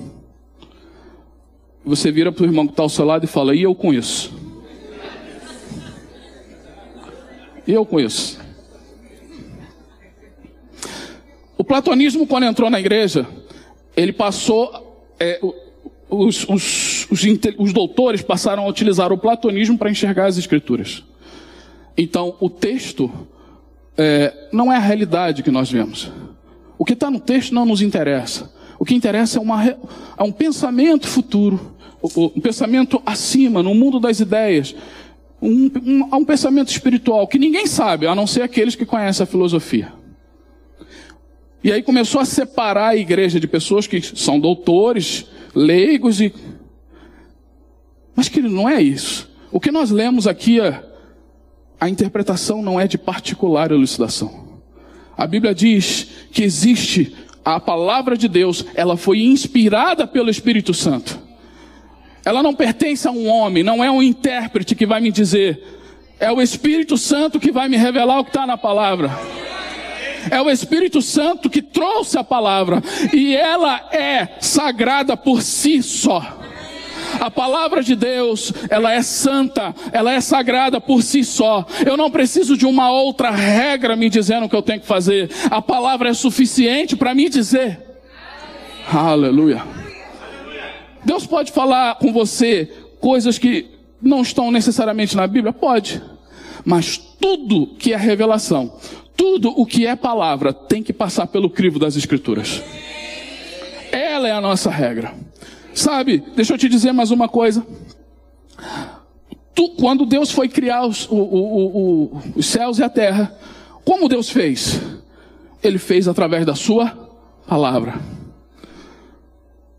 Você 1.84 2.12
vira 2.12 2.30
para 2.30 2.44
o 2.44 2.46
irmão 2.46 2.64
que 2.66 2.72
está 2.72 2.84
ao 2.84 2.88
seu 2.88 3.04
lado 3.04 3.24
e 3.24 3.26
fala: 3.26 3.56
E 3.56 3.62
eu 3.62 3.74
conheço. 3.74 4.32
E 7.66 7.72
eu 7.72 7.84
conheço. 7.84 8.38
O 11.58 11.64
platonismo, 11.64 12.26
quando 12.26 12.44
entrou 12.44 12.70
na 12.70 12.78
igreja, 12.78 13.26
ele 13.96 14.12
passou. 14.12 15.02
É, 15.18 15.40
os, 16.08 16.48
os, 16.48 17.10
os, 17.10 17.22
os 17.58 17.72
doutores 17.72 18.22
passaram 18.22 18.64
a 18.64 18.68
utilizar 18.68 19.12
o 19.12 19.18
platonismo 19.18 19.76
para 19.76 19.90
enxergar 19.90 20.26
as 20.26 20.38
escrituras. 20.38 21.02
Então, 21.96 22.36
o 22.40 22.50
texto 22.50 23.10
é, 23.96 24.48
não 24.52 24.72
é 24.72 24.76
a 24.76 24.80
realidade 24.80 25.42
que 25.42 25.50
nós 25.50 25.70
vemos. 25.70 26.10
O 26.76 26.84
que 26.84 26.92
está 26.92 27.10
no 27.10 27.20
texto 27.20 27.54
não 27.54 27.64
nos 27.64 27.80
interessa. 27.80 28.52
O 28.78 28.84
que 28.84 28.94
interessa 28.94 29.38
é, 29.38 29.40
uma, 29.40 29.64
é 29.64 30.22
um 30.22 30.32
pensamento 30.32 31.06
futuro, 31.06 31.74
um 32.02 32.40
pensamento 32.40 33.00
acima, 33.06 33.62
no 33.62 33.74
mundo 33.74 34.00
das 34.00 34.20
ideias. 34.20 34.74
Um, 35.40 35.70
um, 35.84 36.16
um 36.16 36.24
pensamento 36.24 36.68
espiritual 36.68 37.26
que 37.28 37.38
ninguém 37.38 37.66
sabe, 37.66 38.06
a 38.06 38.14
não 38.14 38.26
ser 38.26 38.42
aqueles 38.42 38.74
que 38.74 38.84
conhecem 38.84 39.22
a 39.22 39.26
filosofia. 39.26 39.92
E 41.62 41.72
aí 41.72 41.82
começou 41.82 42.20
a 42.20 42.24
separar 42.24 42.88
a 42.88 42.96
igreja 42.96 43.40
de 43.40 43.46
pessoas 43.46 43.86
que 43.86 44.00
são 44.02 44.38
doutores, 44.38 45.26
leigos 45.54 46.20
e. 46.20 46.34
Mas 48.14 48.28
que 48.28 48.42
não 48.42 48.68
é 48.68 48.82
isso. 48.82 49.30
O 49.50 49.58
que 49.58 49.70
nós 49.70 49.90
lemos 49.90 50.26
aqui 50.26 50.60
é 50.60 50.84
a 51.80 51.88
interpretação 51.88 52.62
não 52.62 52.80
é 52.80 52.86
de 52.86 52.96
particular 52.96 53.70
elucidação. 53.70 54.44
A 55.16 55.26
Bíblia 55.26 55.54
diz 55.54 56.08
que 56.32 56.42
existe 56.42 57.14
a 57.44 57.60
palavra 57.60 58.16
de 58.16 58.26
Deus, 58.26 58.64
ela 58.74 58.96
foi 58.96 59.22
inspirada 59.22 60.06
pelo 60.06 60.30
Espírito 60.30 60.72
Santo. 60.72 61.18
Ela 62.24 62.42
não 62.42 62.54
pertence 62.54 63.06
a 63.06 63.10
um 63.10 63.28
homem, 63.28 63.62
não 63.62 63.84
é 63.84 63.90
um 63.90 64.02
intérprete 64.02 64.74
que 64.74 64.86
vai 64.86 65.00
me 65.00 65.12
dizer. 65.12 65.62
É 66.18 66.32
o 66.32 66.40
Espírito 66.40 66.96
Santo 66.96 67.38
que 67.38 67.52
vai 67.52 67.68
me 67.68 67.76
revelar 67.76 68.18
o 68.18 68.24
que 68.24 68.30
está 68.30 68.46
na 68.46 68.56
palavra. 68.56 69.10
É 70.30 70.40
o 70.40 70.48
Espírito 70.48 71.02
Santo 71.02 71.50
que 71.50 71.60
trouxe 71.60 72.16
a 72.16 72.24
palavra. 72.24 72.82
E 73.12 73.36
ela 73.36 73.88
é 73.92 74.36
sagrada 74.40 75.16
por 75.16 75.42
si 75.42 75.82
só. 75.82 76.43
A 77.20 77.30
palavra 77.30 77.82
de 77.82 77.94
Deus, 77.94 78.52
ela 78.68 78.92
é 78.92 79.02
santa, 79.02 79.74
ela 79.92 80.12
é 80.12 80.20
sagrada 80.20 80.80
por 80.80 81.02
si 81.02 81.24
só. 81.24 81.66
Eu 81.84 81.96
não 81.96 82.10
preciso 82.10 82.56
de 82.56 82.66
uma 82.66 82.90
outra 82.90 83.30
regra 83.30 83.96
me 83.96 84.08
dizendo 84.08 84.46
o 84.46 84.48
que 84.48 84.56
eu 84.56 84.62
tenho 84.62 84.80
que 84.80 84.86
fazer. 84.86 85.30
A 85.50 85.60
palavra 85.62 86.08
é 86.08 86.14
suficiente 86.14 86.96
para 86.96 87.14
me 87.14 87.28
dizer. 87.28 87.80
Aleluia. 88.92 89.62
Deus 91.04 91.26
pode 91.26 91.52
falar 91.52 91.96
com 91.96 92.12
você 92.12 92.70
coisas 93.00 93.38
que 93.38 93.70
não 94.00 94.22
estão 94.22 94.50
necessariamente 94.50 95.16
na 95.16 95.26
Bíblia? 95.26 95.52
Pode. 95.52 96.02
Mas 96.64 96.96
tudo 96.96 97.74
que 97.78 97.92
é 97.92 97.96
revelação, 97.96 98.72
tudo 99.16 99.50
o 99.50 99.66
que 99.66 99.86
é 99.86 99.94
palavra, 99.96 100.52
tem 100.52 100.82
que 100.82 100.92
passar 100.92 101.26
pelo 101.26 101.50
crivo 101.50 101.78
das 101.78 101.96
Escrituras. 101.96 102.62
Ela 103.92 104.28
é 104.28 104.32
a 104.32 104.40
nossa 104.40 104.70
regra. 104.70 105.14
Sabe, 105.74 106.22
deixa 106.36 106.54
eu 106.54 106.58
te 106.58 106.68
dizer 106.68 106.92
mais 106.92 107.10
uma 107.10 107.28
coisa. 107.28 107.66
Tu, 109.54 109.68
quando 109.70 110.06
Deus 110.06 110.30
foi 110.30 110.48
criar 110.48 110.86
os, 110.86 111.08
o, 111.10 111.16
o, 111.16 111.66
o, 111.66 112.22
os 112.36 112.46
céus 112.46 112.78
e 112.78 112.82
a 112.82 112.88
terra, 112.88 113.36
como 113.84 114.08
Deus 114.08 114.30
fez? 114.30 114.80
Ele 115.62 115.78
fez 115.78 116.06
através 116.06 116.46
da 116.46 116.54
sua 116.54 116.90
palavra. 117.46 118.00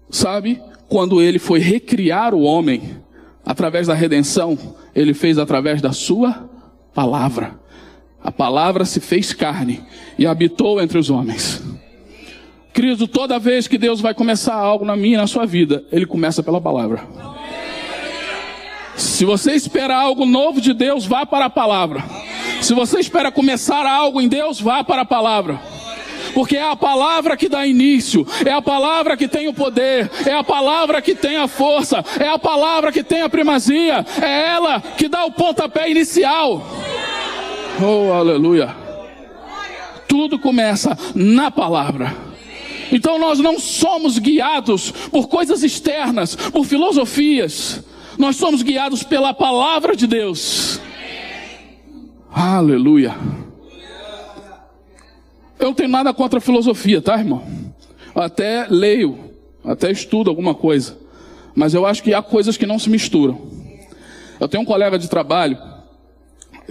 Sabe, 0.09 0.61
quando 0.87 1.21
ele 1.21 1.39
foi 1.39 1.59
recriar 1.59 2.33
o 2.33 2.41
homem, 2.41 2.97
através 3.45 3.87
da 3.87 3.93
redenção, 3.93 4.57
ele 4.93 5.13
fez 5.13 5.37
através 5.37 5.81
da 5.81 5.91
sua 5.91 6.49
palavra. 6.93 7.59
A 8.23 8.31
palavra 8.31 8.85
se 8.85 8.99
fez 8.99 9.33
carne 9.33 9.83
e 10.17 10.25
habitou 10.25 10.81
entre 10.81 10.97
os 10.97 11.09
homens. 11.09 11.61
Querido, 12.75 13.07
toda 13.07 13.39
vez 13.39 13.69
que 13.69 13.77
Deus 13.77 14.01
vai 14.01 14.13
começar 14.13 14.53
algo 14.53 14.83
na 14.83 14.97
minha 14.97 15.13
e 15.13 15.17
na 15.17 15.27
sua 15.27 15.45
vida, 15.45 15.85
Ele 15.89 16.05
começa 16.05 16.43
pela 16.43 16.59
palavra. 16.59 17.07
Se 18.97 19.23
você 19.23 19.53
espera 19.53 19.95
algo 19.95 20.25
novo 20.25 20.59
de 20.59 20.73
Deus, 20.73 21.05
vá 21.05 21.25
para 21.25 21.45
a 21.45 21.49
palavra. 21.49 22.03
Se 22.59 22.73
você 22.73 22.99
espera 22.99 23.31
começar 23.31 23.85
algo 23.85 24.21
em 24.21 24.27
Deus, 24.27 24.59
vá 24.59 24.83
para 24.83 25.03
a 25.03 25.05
palavra. 25.05 25.57
Porque 26.33 26.57
é 26.57 26.69
a 26.69 26.75
palavra 26.75 27.37
que 27.37 27.47
dá 27.47 27.65
início, 27.65 28.27
é 28.45 28.51
a 28.51 28.61
palavra 28.61 29.15
que 29.15 29.29
tem 29.29 29.47
o 29.47 29.53
poder, 29.53 30.11
é 30.25 30.33
a 30.33 30.43
palavra 30.43 31.01
que 31.01 31.15
tem 31.15 31.37
a 31.37 31.47
força, 31.47 32.03
é 32.19 32.27
a 32.27 32.37
palavra 32.37 32.91
que 32.91 33.05
tem 33.05 33.21
a 33.21 33.29
primazia, 33.29 34.05
é 34.21 34.49
ela 34.49 34.81
que 34.81 35.07
dá 35.07 35.23
o 35.23 35.31
pontapé 35.31 35.89
inicial. 35.89 36.61
Oh, 37.81 38.11
aleluia. 38.11 38.75
Tudo 40.09 40.37
começa 40.37 40.97
na 41.15 41.49
palavra. 41.49 42.24
Então 42.91 43.19
nós 43.19 43.39
não 43.39 43.59
somos 43.59 44.19
guiados 44.19 44.91
por 44.91 45.27
coisas 45.27 45.63
externas, 45.63 46.35
por 46.35 46.65
filosofias. 46.65 47.83
Nós 48.17 48.35
somos 48.35 48.61
guiados 48.61 49.03
pela 49.03 49.33
palavra 49.33 49.95
de 49.95 50.07
Deus. 50.07 50.79
Aleluia. 52.31 53.15
Eu 55.57 55.67
não 55.67 55.73
tenho 55.73 55.89
nada 55.89 56.13
contra 56.13 56.39
a 56.39 56.41
filosofia, 56.41 57.01
tá, 57.01 57.17
irmão? 57.17 57.65
até 58.15 58.65
leio, 58.69 59.17
até 59.63 59.91
estudo 59.91 60.29
alguma 60.29 60.55
coisa. 60.55 60.97
Mas 61.53 61.73
eu 61.73 61.85
acho 61.85 62.01
que 62.01 62.13
há 62.13 62.21
coisas 62.21 62.57
que 62.57 62.65
não 62.65 62.79
se 62.79 62.89
misturam. 62.89 63.41
Eu 64.39 64.47
tenho 64.47 64.63
um 64.63 64.65
colega 64.65 64.97
de 64.97 65.09
trabalho 65.09 65.57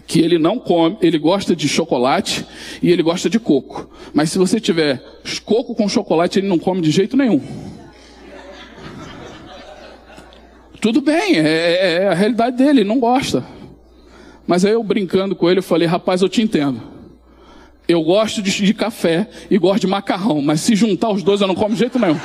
que 0.06 0.20
ele 0.20 0.38
não 0.38 0.58
come, 0.58 0.96
ele 1.00 1.18
gosta 1.18 1.56
de 1.56 1.68
chocolate 1.68 2.46
e 2.82 2.90
ele 2.90 3.02
gosta 3.02 3.30
de 3.30 3.38
coco. 3.38 3.88
Mas 4.12 4.30
se 4.30 4.38
você 4.38 4.60
tiver 4.60 5.02
coco 5.44 5.74
com 5.74 5.88
chocolate, 5.88 6.38
ele 6.38 6.48
não 6.48 6.58
come 6.58 6.80
de 6.80 6.90
jeito 6.90 7.16
nenhum. 7.16 7.40
Tudo 10.80 11.00
bem, 11.00 11.38
é, 11.38 11.40
é, 11.40 11.92
é 12.02 12.08
a 12.08 12.14
realidade 12.14 12.58
dele, 12.58 12.80
ele 12.80 12.88
não 12.88 13.00
gosta. 13.00 13.44
Mas 14.46 14.64
aí 14.64 14.72
eu 14.72 14.82
brincando 14.82 15.34
com 15.34 15.48
ele, 15.48 15.60
eu 15.60 15.62
falei, 15.62 15.88
rapaz, 15.88 16.20
eu 16.20 16.28
te 16.28 16.42
entendo. 16.42 16.82
Eu 17.88 18.02
gosto 18.02 18.42
de, 18.42 18.50
de 18.50 18.74
café 18.74 19.28
e 19.50 19.56
gosto 19.56 19.80
de 19.80 19.86
macarrão, 19.86 20.42
mas 20.42 20.60
se 20.60 20.74
juntar 20.74 21.10
os 21.10 21.22
dois 21.22 21.40
eu 21.40 21.46
não 21.46 21.54
como 21.54 21.74
de 21.74 21.80
jeito 21.80 21.98
nenhum. 21.98 22.18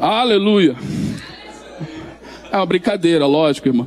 Aleluia. 0.00 0.76
É 2.50 2.56
uma 2.56 2.64
brincadeira, 2.64 3.26
lógico, 3.26 3.68
irmão. 3.68 3.86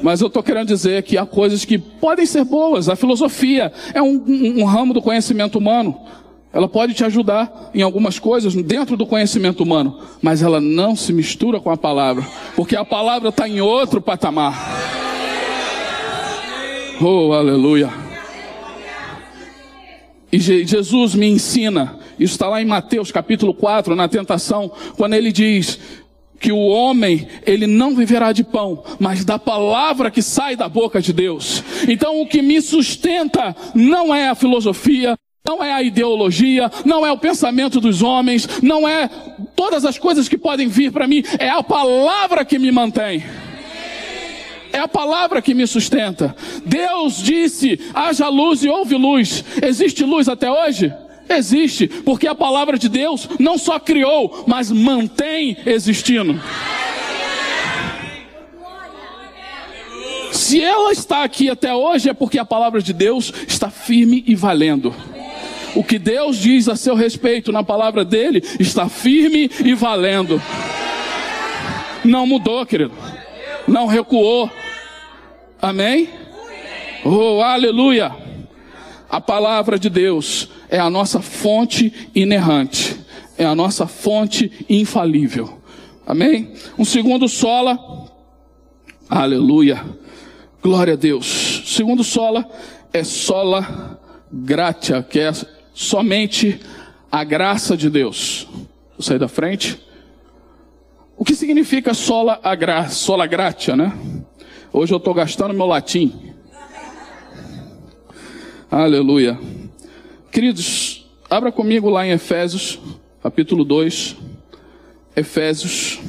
Mas 0.00 0.20
eu 0.20 0.28
estou 0.28 0.42
querendo 0.42 0.68
dizer 0.68 1.02
que 1.02 1.18
há 1.18 1.26
coisas 1.26 1.64
que 1.64 1.76
podem 1.76 2.24
ser 2.24 2.44
boas. 2.44 2.88
A 2.88 2.94
filosofia 2.94 3.72
é 3.92 4.00
um, 4.00 4.22
um, 4.26 4.60
um 4.60 4.64
ramo 4.64 4.94
do 4.94 5.02
conhecimento 5.02 5.58
humano. 5.58 5.98
Ela 6.52 6.68
pode 6.68 6.94
te 6.94 7.04
ajudar 7.04 7.70
em 7.74 7.82
algumas 7.82 8.20
coisas 8.20 8.54
dentro 8.54 8.96
do 8.96 9.06
conhecimento 9.06 9.64
humano, 9.64 9.98
mas 10.22 10.40
ela 10.40 10.60
não 10.60 10.94
se 10.94 11.12
mistura 11.12 11.58
com 11.58 11.68
a 11.68 11.76
palavra, 11.76 12.24
porque 12.54 12.76
a 12.76 12.84
palavra 12.84 13.30
está 13.30 13.48
em 13.48 13.60
outro 13.60 14.00
patamar. 14.00 14.54
Oh, 17.00 17.32
aleluia. 17.32 17.90
E 20.30 20.38
Jesus 20.38 21.16
me 21.16 21.26
ensina, 21.26 21.98
isso 22.18 22.34
está 22.34 22.48
lá 22.48 22.60
em 22.60 22.64
Mateus 22.64 23.10
capítulo 23.10 23.54
4, 23.54 23.94
na 23.94 24.08
tentação, 24.08 24.70
quando 24.96 25.14
ele 25.14 25.32
diz: 25.32 25.78
que 26.44 26.52
o 26.52 26.58
homem, 26.58 27.26
ele 27.46 27.66
não 27.66 27.94
viverá 27.94 28.30
de 28.30 28.44
pão, 28.44 28.84
mas 28.98 29.24
da 29.24 29.38
palavra 29.38 30.10
que 30.10 30.20
sai 30.20 30.54
da 30.54 30.68
boca 30.68 31.00
de 31.00 31.10
Deus. 31.10 31.64
Então 31.88 32.20
o 32.20 32.26
que 32.26 32.42
me 32.42 32.60
sustenta 32.60 33.56
não 33.74 34.14
é 34.14 34.28
a 34.28 34.34
filosofia, 34.34 35.16
não 35.46 35.64
é 35.64 35.72
a 35.72 35.82
ideologia, 35.82 36.70
não 36.84 37.06
é 37.06 37.10
o 37.10 37.18
pensamento 37.18 37.80
dos 37.80 38.02
homens, 38.02 38.46
não 38.62 38.86
é 38.88 39.08
todas 39.56 39.84
as 39.84 39.98
coisas 39.98 40.28
que 40.28 40.36
podem 40.36 40.68
vir 40.68 40.92
para 40.92 41.06
mim, 41.06 41.22
é 41.38 41.48
a 41.48 41.62
palavra 41.62 42.44
que 42.44 42.58
me 42.58 42.70
mantém. 42.70 43.24
É 44.72 44.78
a 44.80 44.88
palavra 44.88 45.40
que 45.40 45.54
me 45.54 45.66
sustenta. 45.66 46.34
Deus 46.66 47.22
disse: 47.22 47.78
haja 47.94 48.28
luz 48.28 48.64
e 48.64 48.68
houve 48.68 48.96
luz. 48.96 49.44
Existe 49.62 50.02
luz 50.04 50.28
até 50.28 50.50
hoje? 50.50 50.92
Existe, 51.28 51.88
porque 51.88 52.26
a 52.26 52.34
palavra 52.34 52.78
de 52.78 52.88
Deus 52.88 53.28
não 53.38 53.56
só 53.56 53.78
criou, 53.78 54.44
mas 54.46 54.70
mantém 54.70 55.56
existindo. 55.66 56.40
Se 60.32 60.60
ela 60.60 60.92
está 60.92 61.24
aqui 61.24 61.48
até 61.48 61.74
hoje, 61.74 62.08
é 62.10 62.12
porque 62.12 62.38
a 62.38 62.44
palavra 62.44 62.82
de 62.82 62.92
Deus 62.92 63.32
está 63.48 63.70
firme 63.70 64.22
e 64.26 64.34
valendo. 64.34 64.94
O 65.74 65.82
que 65.82 65.98
Deus 65.98 66.36
diz 66.36 66.68
a 66.68 66.76
seu 66.76 66.94
respeito 66.94 67.50
na 67.50 67.64
palavra 67.64 68.04
dele 68.04 68.42
está 68.60 68.88
firme 68.88 69.50
e 69.64 69.74
valendo. 69.74 70.40
Não 72.04 72.26
mudou, 72.26 72.64
querido. 72.66 72.92
Não 73.66 73.86
recuou. 73.86 74.50
Amém? 75.60 76.08
Oh, 77.04 77.40
aleluia. 77.40 78.23
A 79.14 79.20
palavra 79.20 79.78
de 79.78 79.88
Deus 79.88 80.48
é 80.68 80.76
a 80.76 80.90
nossa 80.90 81.22
fonte 81.22 82.10
inerrante, 82.16 82.96
é 83.38 83.44
a 83.44 83.54
nossa 83.54 83.86
fonte 83.86 84.50
infalível. 84.68 85.60
Amém? 86.04 86.52
Um 86.76 86.84
segundo 86.84 87.28
sola, 87.28 87.78
aleluia, 89.08 89.84
glória 90.60 90.94
a 90.94 90.96
Deus. 90.96 91.62
Segundo 91.64 92.02
sola 92.02 92.44
é 92.92 93.04
sola 93.04 94.00
gratia, 94.32 95.00
que 95.00 95.20
é 95.20 95.30
somente 95.72 96.60
a 97.08 97.22
graça 97.22 97.76
de 97.76 97.88
Deus. 97.88 98.48
Vou 98.98 99.02
sair 99.02 99.20
da 99.20 99.28
frente. 99.28 99.80
O 101.16 101.24
que 101.24 101.36
significa 101.36 101.94
sola, 101.94 102.40
a 102.42 102.52
gra, 102.56 102.88
sola 102.88 103.28
gratia, 103.28 103.76
né? 103.76 103.96
Hoje 104.72 104.92
eu 104.92 104.98
estou 104.98 105.14
gastando 105.14 105.54
meu 105.54 105.66
latim. 105.66 106.33
Aleluia. 108.76 109.38
Queridos, 110.32 111.06
abra 111.30 111.52
comigo 111.52 111.88
lá 111.88 112.04
em 112.04 112.10
Efésios, 112.10 112.80
capítulo 113.22 113.64
2. 113.64 114.16
Efésios. 115.14 116.00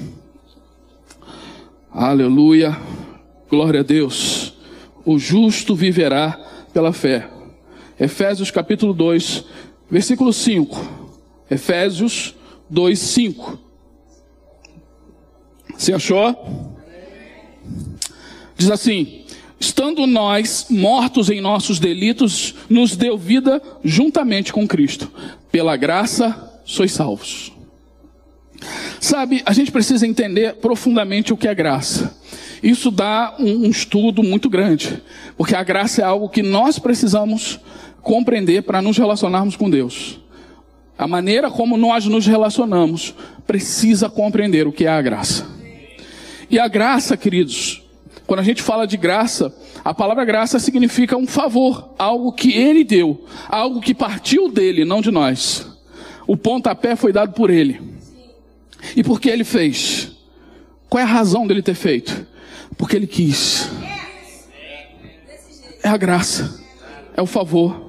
Aleluia. 1.92 2.76
Glória 3.52 3.82
a 3.82 3.84
Deus. 3.84 4.56
O 5.06 5.20
justo 5.20 5.76
viverá 5.76 6.44
pela 6.74 6.92
fé. 6.92 7.30
Efésios 8.00 8.50
capítulo 8.50 8.96
2, 8.96 9.46
versículo 9.88 10.34
5. 10.34 10.76
Efésios 11.52 12.34
2, 12.68 12.98
5. 12.98 13.60
Você 15.78 15.94
achou? 15.94 16.74
Diz 18.58 18.72
assim: 18.72 19.25
estando 19.60 20.06
nós 20.06 20.68
mortos 20.70 21.30
em 21.30 21.42
nossos 21.42 21.80
delitos, 21.80 22.56
nos 22.70 22.96
deu 22.96 23.18
vida 23.18 23.62
juntamente 23.84 24.52
com 24.52 24.68
Cristo. 24.68 25.12
Pela 25.52 25.76
graça 25.76 26.60
sois 26.66 26.92
salvos. 26.92 27.52
Sabe, 29.00 29.44
a 29.46 29.54
gente 29.54 29.72
precisa 29.72 30.08
entender 30.08 30.56
profundamente 30.56 31.34
o 31.34 31.38
que 31.38 31.48
é 31.48 31.56
graça. 31.56 32.18
Isso 32.64 32.90
dá 32.90 33.36
um, 33.40 33.66
um 33.66 33.70
estudo 33.70 34.24
muito 34.24 34.50
grande, 34.50 35.02
porque 35.38 35.56
a 35.56 35.64
graça 35.64 36.02
é 36.02 36.06
algo 36.06 36.30
que 36.30 36.42
nós 36.42 36.80
precisamos 36.80 37.60
compreender 38.02 38.64
para 38.64 38.82
nos 38.82 38.98
relacionarmos 38.98 39.56
com 39.56 39.70
Deus. 39.70 40.20
A 40.98 41.08
maneira 41.08 41.52
como 41.52 41.78
nós 41.78 42.06
nos 42.06 42.26
relacionamos 42.26 43.14
precisa 43.46 44.10
compreender 44.10 44.68
o 44.68 44.72
que 44.72 44.86
é 44.86 44.90
a 44.90 45.02
graça. 45.02 45.46
E 46.50 46.58
a 46.58 46.68
graça, 46.68 47.18
queridos, 47.18 47.85
quando 48.26 48.40
a 48.40 48.44
gente 48.44 48.62
fala 48.62 48.88
de 48.88 48.98
graça, 48.98 49.56
a 49.84 49.94
palavra 49.94 50.26
graça 50.26 50.60
significa 50.60 51.16
um 51.16 51.28
favor, 51.28 51.94
algo 51.98 52.32
que 52.32 52.54
ele 52.54 52.84
deu, 52.84 53.26
algo 53.48 53.82
que 53.82 53.94
partiu 53.94 54.50
dele, 54.50 54.84
não 54.84 55.02
de 55.02 55.12
nós. 55.12 55.68
O 56.28 56.36
pontapé 56.36 56.96
foi 56.96 57.14
dado 57.14 57.34
por 57.34 57.50
ele. 57.50 57.82
E 58.96 59.04
por 59.04 59.20
que 59.20 59.30
ele 59.30 59.44
fez? 59.44 60.12
Qual 60.90 61.00
é 61.00 61.04
a 61.04 61.08
razão 61.08 61.46
dele 61.46 61.62
ter 61.62 61.76
feito? 61.76 62.26
Porque 62.78 62.96
ele 62.96 63.08
quis. 63.08 63.70
É 65.84 65.90
a 65.90 65.98
graça, 65.98 66.64
é 67.16 67.22
o 67.22 67.28
favor 67.28 67.86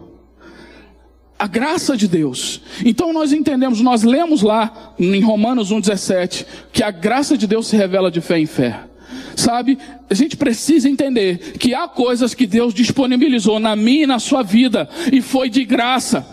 a 1.38 1.46
graça 1.46 1.96
de 1.96 2.08
Deus. 2.08 2.62
Então 2.84 3.12
nós 3.12 3.32
entendemos, 3.32 3.80
nós 3.80 4.02
lemos 4.02 4.42
lá 4.42 4.94
em 4.98 5.20
Romanos 5.20 5.70
1,17, 5.70 6.46
que 6.72 6.82
a 6.82 6.90
graça 6.90 7.36
de 7.36 7.46
Deus 7.46 7.66
se 7.66 7.76
revela 7.76 8.10
de 8.10 8.20
fé 8.20 8.38
em 8.38 8.46
fé. 8.46 8.80
Sabe, 9.36 9.78
a 10.08 10.14
gente 10.14 10.34
precisa 10.36 10.88
entender 10.88 11.58
que 11.58 11.74
há 11.74 11.86
coisas 11.86 12.34
que 12.34 12.46
Deus 12.46 12.72
disponibilizou 12.72 13.60
na 13.60 13.76
minha 13.76 14.04
e 14.04 14.06
na 14.06 14.18
sua 14.18 14.42
vida 14.42 14.88
e 15.12 15.20
foi 15.20 15.50
de 15.50 15.62
graça. 15.62 16.26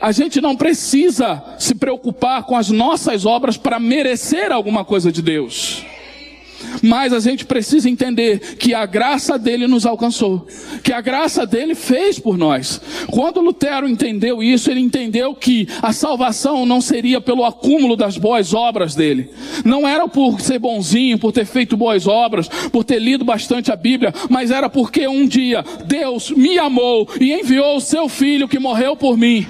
A 0.00 0.10
gente 0.10 0.40
não 0.40 0.56
precisa 0.56 1.42
se 1.58 1.74
preocupar 1.74 2.42
com 2.42 2.56
as 2.56 2.68
nossas 2.68 3.24
obras 3.24 3.56
para 3.56 3.78
merecer 3.78 4.50
alguma 4.50 4.84
coisa 4.84 5.10
de 5.10 5.22
Deus. 5.22 5.86
Mas 6.82 7.12
a 7.12 7.20
gente 7.20 7.44
precisa 7.44 7.88
entender 7.88 8.56
que 8.56 8.74
a 8.74 8.86
graça 8.86 9.38
dele 9.38 9.66
nos 9.66 9.86
alcançou, 9.86 10.46
que 10.82 10.92
a 10.92 11.00
graça 11.00 11.46
dele 11.46 11.74
fez 11.74 12.18
por 12.18 12.36
nós. 12.36 12.80
Quando 13.10 13.40
Lutero 13.40 13.88
entendeu 13.88 14.42
isso, 14.42 14.70
ele 14.70 14.80
entendeu 14.80 15.34
que 15.34 15.68
a 15.82 15.92
salvação 15.92 16.66
não 16.66 16.80
seria 16.80 17.20
pelo 17.20 17.44
acúmulo 17.44 17.96
das 17.96 18.16
boas 18.16 18.54
obras 18.54 18.94
dele. 18.94 19.30
Não 19.64 19.86
era 19.86 20.08
por 20.08 20.40
ser 20.40 20.58
bonzinho, 20.58 21.18
por 21.18 21.32
ter 21.32 21.44
feito 21.44 21.76
boas 21.76 22.06
obras, 22.06 22.48
por 22.70 22.84
ter 22.84 22.98
lido 22.98 23.24
bastante 23.24 23.72
a 23.72 23.76
Bíblia, 23.76 24.12
mas 24.28 24.50
era 24.50 24.68
porque 24.68 25.06
um 25.06 25.26
dia 25.26 25.64
Deus 25.86 26.30
me 26.30 26.58
amou 26.58 27.08
e 27.20 27.32
enviou 27.32 27.76
o 27.76 27.80
seu 27.80 28.08
filho 28.08 28.48
que 28.48 28.58
morreu 28.58 28.96
por 28.96 29.16
mim. 29.16 29.46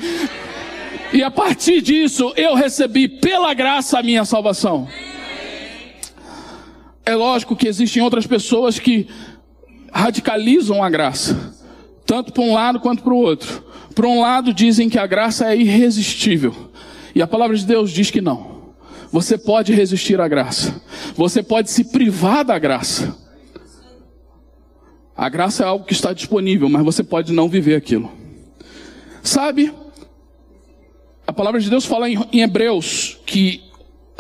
E 1.13 1.23
a 1.23 1.31
partir 1.31 1.81
disso 1.81 2.33
eu 2.37 2.55
recebi 2.55 3.09
pela 3.09 3.55
graça 3.55 3.99
a 3.99 4.03
minha 4.03 4.25
salvação. 4.25 4.89
É 7.07 7.15
lógico 7.15 7.55
que 7.55 7.69
existem 7.69 8.03
outras 8.03 8.27
pessoas 8.27 8.81
que 8.81 9.07
radicalizam 9.93 10.83
a 10.83 10.91
graça, 10.91 11.55
tanto 12.05 12.33
para 12.33 12.43
um 12.43 12.53
lado 12.53 12.81
quanto 12.81 13.05
para 13.05 13.15
o 13.15 13.19
outro. 13.19 13.65
Para 13.95 14.09
um 14.09 14.21
lado 14.21 14.53
dizem 14.53 14.89
que 14.89 14.99
a 14.99 15.07
graça 15.07 15.53
é 15.53 15.57
irresistível, 15.57 16.53
e 17.15 17.23
a 17.23 17.27
palavra 17.27 17.57
de 17.57 17.65
Deus 17.65 17.93
diz 17.93 18.11
que 18.11 18.21
não. 18.21 18.75
Você 19.13 19.39
pode 19.39 19.73
resistir 19.73 20.21
à 20.21 20.27
graça, 20.27 20.83
você 21.15 21.45
pode 21.45 21.71
se 21.71 21.85
privar 21.85 22.45
da 22.45 22.59
graça. 22.59 23.17
A 25.17 25.29
graça 25.29 25.63
é 25.63 25.67
algo 25.67 25.85
que 25.85 25.95
está 25.95 26.13
disponível, 26.13 26.69
mas 26.69 26.85
você 26.85 27.05
pode 27.05 27.33
não 27.33 27.49
viver 27.49 27.77
aquilo. 27.77 28.11
Sabe, 29.23 29.73
a 31.25 31.33
palavra 31.33 31.61
de 31.61 31.71
Deus 31.71 31.87
fala 31.87 32.11
em, 32.11 32.19
em 32.33 32.41
Hebreus 32.41 33.19
que 33.25 33.63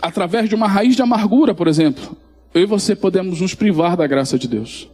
através 0.01 0.49
de 0.49 0.55
uma 0.55 0.69
raiz 0.69 0.95
de 0.95 1.03
amargura, 1.03 1.53
por 1.53 1.67
exemplo, 1.67 2.17
eu 2.57 2.63
e 2.63 2.67
você 2.67 2.97
podemos 2.97 3.43
nos 3.43 3.55
privar 3.55 3.99
da 3.99 4.07
graça 4.07 4.39
de 4.39 4.49
Deus. 4.49 4.89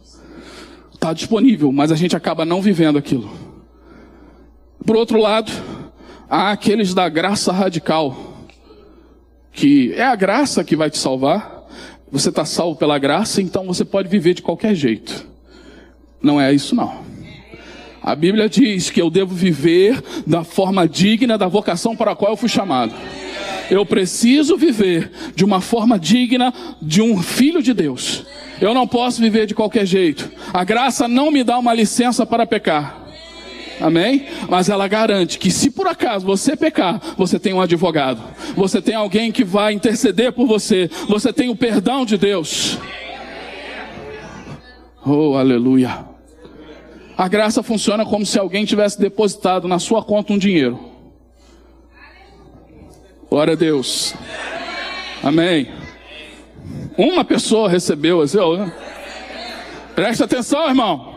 Está 0.93 1.13
disponível, 1.13 1.71
mas 1.71 1.93
a 1.93 1.95
gente 1.95 2.13
acaba 2.13 2.43
não 2.43 2.61
vivendo 2.61 2.97
aquilo. 2.97 3.31
Por 4.85 4.97
outro 4.97 5.17
lado, 5.17 5.49
há 6.29 6.51
aqueles 6.51 6.93
da 6.93 7.07
graça 7.07 7.53
radical, 7.53 8.35
que 9.53 9.93
é 9.93 10.03
a 10.03 10.15
graça 10.15 10.61
que 10.61 10.75
vai 10.75 10.89
te 10.89 10.97
salvar. 10.97 11.63
Você 12.11 12.27
está 12.27 12.43
salvo 12.43 12.75
pela 12.75 12.99
graça, 12.99 13.41
então 13.41 13.65
você 13.65 13.85
pode 13.85 14.09
viver 14.09 14.33
de 14.33 14.41
qualquer 14.41 14.75
jeito. 14.75 15.25
Não 16.21 16.39
é 16.39 16.51
isso 16.51 16.75
não. 16.75 17.01
A 18.01 18.13
Bíblia 18.13 18.49
diz 18.49 18.89
que 18.89 19.01
eu 19.01 19.09
devo 19.09 19.33
viver 19.33 20.03
da 20.27 20.43
forma 20.43 20.85
digna 20.85 21.37
da 21.37 21.47
vocação 21.47 21.95
para 21.95 22.11
a 22.11 22.15
qual 22.15 22.31
eu 22.31 22.37
fui 22.37 22.49
chamado. 22.49 22.93
Eu 23.69 23.85
preciso 23.85 24.57
viver 24.57 25.11
de 25.35 25.45
uma 25.45 25.61
forma 25.61 25.99
digna 25.99 26.53
de 26.81 27.01
um 27.01 27.21
filho 27.21 27.61
de 27.61 27.73
Deus. 27.73 28.25
Eu 28.61 28.73
não 28.73 28.87
posso 28.87 29.21
viver 29.21 29.45
de 29.45 29.55
qualquer 29.55 29.85
jeito. 29.85 30.29
A 30.53 30.63
graça 30.63 31.07
não 31.07 31.31
me 31.31 31.43
dá 31.43 31.57
uma 31.57 31.73
licença 31.73 32.25
para 32.25 32.45
pecar. 32.45 33.03
Amém? 33.81 34.27
Mas 34.47 34.69
ela 34.69 34.87
garante 34.87 35.39
que 35.39 35.49
se 35.49 35.71
por 35.71 35.87
acaso 35.87 36.25
você 36.25 36.55
pecar, 36.55 37.01
você 37.17 37.39
tem 37.39 37.53
um 37.53 37.61
advogado. 37.61 38.21
Você 38.55 38.81
tem 38.81 38.95
alguém 38.95 39.31
que 39.31 39.43
vai 39.43 39.73
interceder 39.73 40.31
por 40.31 40.47
você. 40.47 40.89
Você 41.07 41.33
tem 41.33 41.49
o 41.49 41.55
perdão 41.55 42.05
de 42.05 42.17
Deus. 42.17 42.77
Oh, 45.05 45.35
aleluia. 45.35 46.05
A 47.17 47.27
graça 47.27 47.61
funciona 47.61 48.05
como 48.05 48.25
se 48.25 48.39
alguém 48.39 48.65
tivesse 48.65 48.99
depositado 48.99 49.67
na 49.67 49.79
sua 49.79 50.03
conta 50.03 50.33
um 50.33 50.37
dinheiro. 50.37 50.92
Glória 53.33 53.53
a 53.53 53.55
Deus. 53.55 54.13
Amém. 55.23 55.67
Uma 56.95 57.25
pessoa 57.25 57.67
recebeu, 57.67 58.21
assim, 58.21 58.37
né? 58.37 58.71
Presta 59.95 60.25
atenção, 60.25 60.67
irmão. 60.67 61.15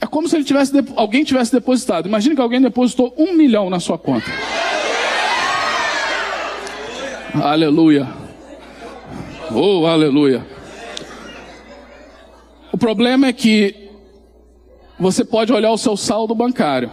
É 0.00 0.06
como 0.06 0.26
se 0.26 0.36
ele 0.36 0.44
tivesse, 0.44 0.72
alguém 0.96 1.22
tivesse 1.22 1.52
depositado. 1.52 2.08
Imagine 2.08 2.34
que 2.34 2.40
alguém 2.40 2.62
depositou 2.62 3.14
um 3.18 3.34
milhão 3.34 3.68
na 3.68 3.78
sua 3.78 3.98
conta. 3.98 4.24
Aleluia. 7.34 8.08
Oh, 9.54 9.84
aleluia. 9.84 10.46
O 12.72 12.78
problema 12.78 13.26
é 13.26 13.34
que 13.34 13.90
você 14.98 15.26
pode 15.26 15.52
olhar 15.52 15.72
o 15.72 15.76
seu 15.76 15.94
saldo 15.94 16.34
bancário 16.34 16.90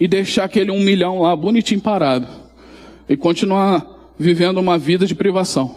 e 0.00 0.06
deixar 0.06 0.44
aquele 0.44 0.70
um 0.70 0.80
milhão 0.80 1.20
lá 1.20 1.34
bonitinho 1.34 1.80
parado 1.80 2.26
e 3.08 3.16
continuar 3.16 3.86
vivendo 4.18 4.58
uma 4.58 4.78
vida 4.78 5.06
de 5.06 5.14
privação. 5.14 5.74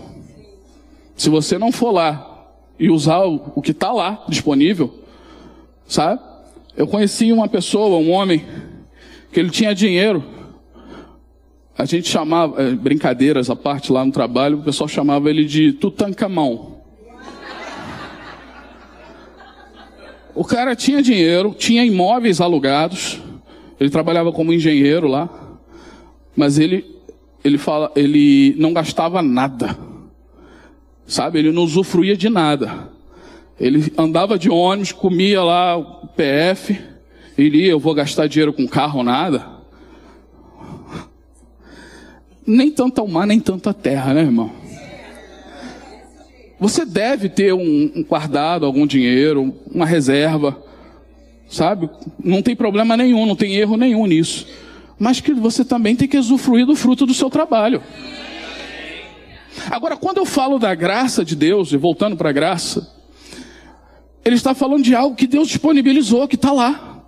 Se 1.16 1.30
você 1.30 1.58
não 1.58 1.72
for 1.72 1.92
lá 1.92 2.50
e 2.80 2.90
usar 2.90 3.24
o 3.26 3.62
que 3.62 3.72
está 3.72 3.92
lá 3.92 4.24
disponível, 4.28 4.94
sabe? 5.88 6.20
Eu 6.76 6.88
conheci 6.88 7.32
uma 7.32 7.48
pessoa, 7.48 7.98
um 7.98 8.12
homem, 8.12 8.44
que 9.32 9.40
ele 9.40 9.50
tinha 9.50 9.76
dinheiro. 9.76 10.24
A 11.78 11.86
gente 11.86 12.10
chamava, 12.10 12.62
é, 12.62 12.72
brincadeiras 12.72 13.50
à 13.50 13.56
parte 13.56 13.92
lá 13.92 14.04
no 14.06 14.12
trabalho, 14.12 14.60
o 14.60 14.64
pessoal 14.64 14.88
chamava 14.88 15.30
ele 15.30 15.46
de 15.46 15.74
Tutankamão. 15.74 16.82
O 20.34 20.46
cara 20.46 20.76
tinha 20.76 21.02
dinheiro, 21.02 21.54
tinha 21.58 21.86
imóveis 21.86 22.40
alugados, 22.40 23.20
ele 23.82 23.89
trabalhava 23.89 24.32
como 24.32 24.54
engenheiro 24.54 25.08
lá, 25.08 25.28
mas 26.36 26.60
ele, 26.60 26.86
ele, 27.44 27.58
fala, 27.58 27.91
ele 27.96 28.54
não 28.60 28.74
gastava 28.74 29.24
nada, 29.24 29.76
sabe? 31.08 31.39
Ele 31.39 31.52
não 31.52 31.63
usufruía 31.63 32.15
de 32.15 32.30
nada. 32.30 32.89
Ele 33.60 33.91
andava 33.98 34.38
de 34.38 34.52
ônibus, 34.52 34.91
comia 34.91 35.41
lá 35.41 35.78
o 35.78 36.06
PF, 36.10 36.80
iria, 37.36 37.72
eu 37.72 37.80
vou 37.80 37.96
gastar 37.96 38.28
dinheiro 38.28 38.54
com 38.54 38.67
carro, 38.67 39.02
nada. 39.02 39.48
Nem 42.46 42.70
tanto 42.70 43.02
ao 43.02 43.08
mar, 43.08 43.26
nem 43.26 43.39
tanto 43.39 43.67
à 43.67 43.74
terra, 43.74 44.13
né, 44.13 44.22
irmão? 44.22 44.52
Você 46.60 46.86
deve 46.86 47.30
ter 47.30 47.52
um, 47.52 47.91
um 47.96 48.04
guardado, 48.04 48.63
algum 48.63 48.86
dinheiro, 48.86 49.56
uma 49.74 49.88
reserva, 49.88 50.70
sabe? 51.52 51.90
Não 52.24 52.42
tem 52.42 52.56
problema 52.56 52.96
nenhum, 52.96 53.26
não 53.26 53.36
tem 53.36 53.56
erro 53.56 53.76
nenhum 53.76 54.08
nisso. 54.08 54.48
Mas 54.98 55.20
que 55.20 55.34
você 55.34 55.66
também 55.66 55.96
tem 55.96 56.08
que 56.08 56.18
usufruir 56.18 56.66
do 56.66 56.76
fruto 56.76 57.06
do 57.06 57.14
seu 57.14 57.30
trabalho. 57.30 57.84
Agora, 59.70 59.98
quando 59.98 60.18
eu 60.18 60.26
falo 60.26 60.58
da 60.58 60.74
graça 60.74 61.26
de 61.26 61.36
Deus, 61.36 61.74
e 61.74 61.78
voltando 61.78 62.16
para 62.16 62.30
a 62.30 62.34
graça, 62.34 62.90
ele 64.24 64.36
está 64.36 64.54
falando 64.54 64.84
de 64.84 64.96
algo 64.96 65.16
que 65.16 65.28
Deus 65.28 65.50
disponibilizou, 65.50 66.28
que 66.28 66.36
está 66.36 66.52
lá. 66.52 67.04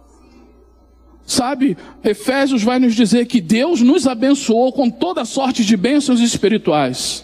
Sabe, 1.25 1.77
Efésios 2.03 2.63
vai 2.63 2.79
nos 2.79 2.93
dizer 2.93 3.25
que 3.27 3.39
Deus 3.39 3.79
nos 3.79 4.05
abençoou 4.05 4.73
com 4.73 4.89
toda 4.89 5.23
sorte 5.23 5.63
de 5.63 5.77
bênçãos 5.77 6.19
espirituais. 6.19 7.23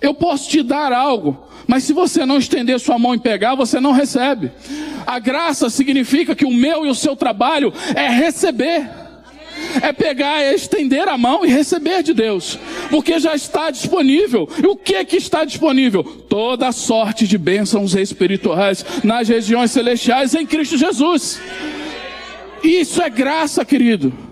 Eu 0.00 0.14
posso 0.14 0.48
te 0.48 0.62
dar 0.62 0.92
algo, 0.92 1.36
mas 1.70 1.84
se 1.84 1.92
você 1.92 2.26
não 2.26 2.36
estender 2.36 2.80
sua 2.80 2.98
mão 2.98 3.14
e 3.14 3.18
pegar, 3.20 3.54
você 3.54 3.78
não 3.78 3.92
recebe. 3.92 4.50
A 5.06 5.20
graça 5.20 5.70
significa 5.70 6.34
que 6.34 6.44
o 6.44 6.50
meu 6.50 6.84
e 6.84 6.88
o 6.88 6.94
seu 6.96 7.14
trabalho 7.14 7.72
é 7.94 8.08
receber 8.08 8.90
é 9.80 9.92
pegar, 9.92 10.42
é 10.42 10.52
estender 10.52 11.06
a 11.06 11.16
mão 11.16 11.46
e 11.46 11.48
receber 11.48 12.02
de 12.02 12.12
Deus, 12.12 12.58
porque 12.90 13.20
já 13.20 13.36
está 13.36 13.70
disponível. 13.70 14.48
E 14.60 14.66
o 14.66 14.74
que 14.74 15.04
que 15.04 15.16
está 15.16 15.44
disponível? 15.44 16.02
Toda 16.02 16.72
sorte 16.72 17.24
de 17.28 17.38
bênçãos 17.38 17.94
espirituais 17.94 18.84
nas 19.04 19.28
regiões 19.28 19.70
celestiais 19.70 20.34
em 20.34 20.44
Cristo 20.44 20.76
Jesus. 20.76 21.40
Isso 22.64 23.00
é 23.00 23.08
graça, 23.08 23.64
querido. 23.64 24.29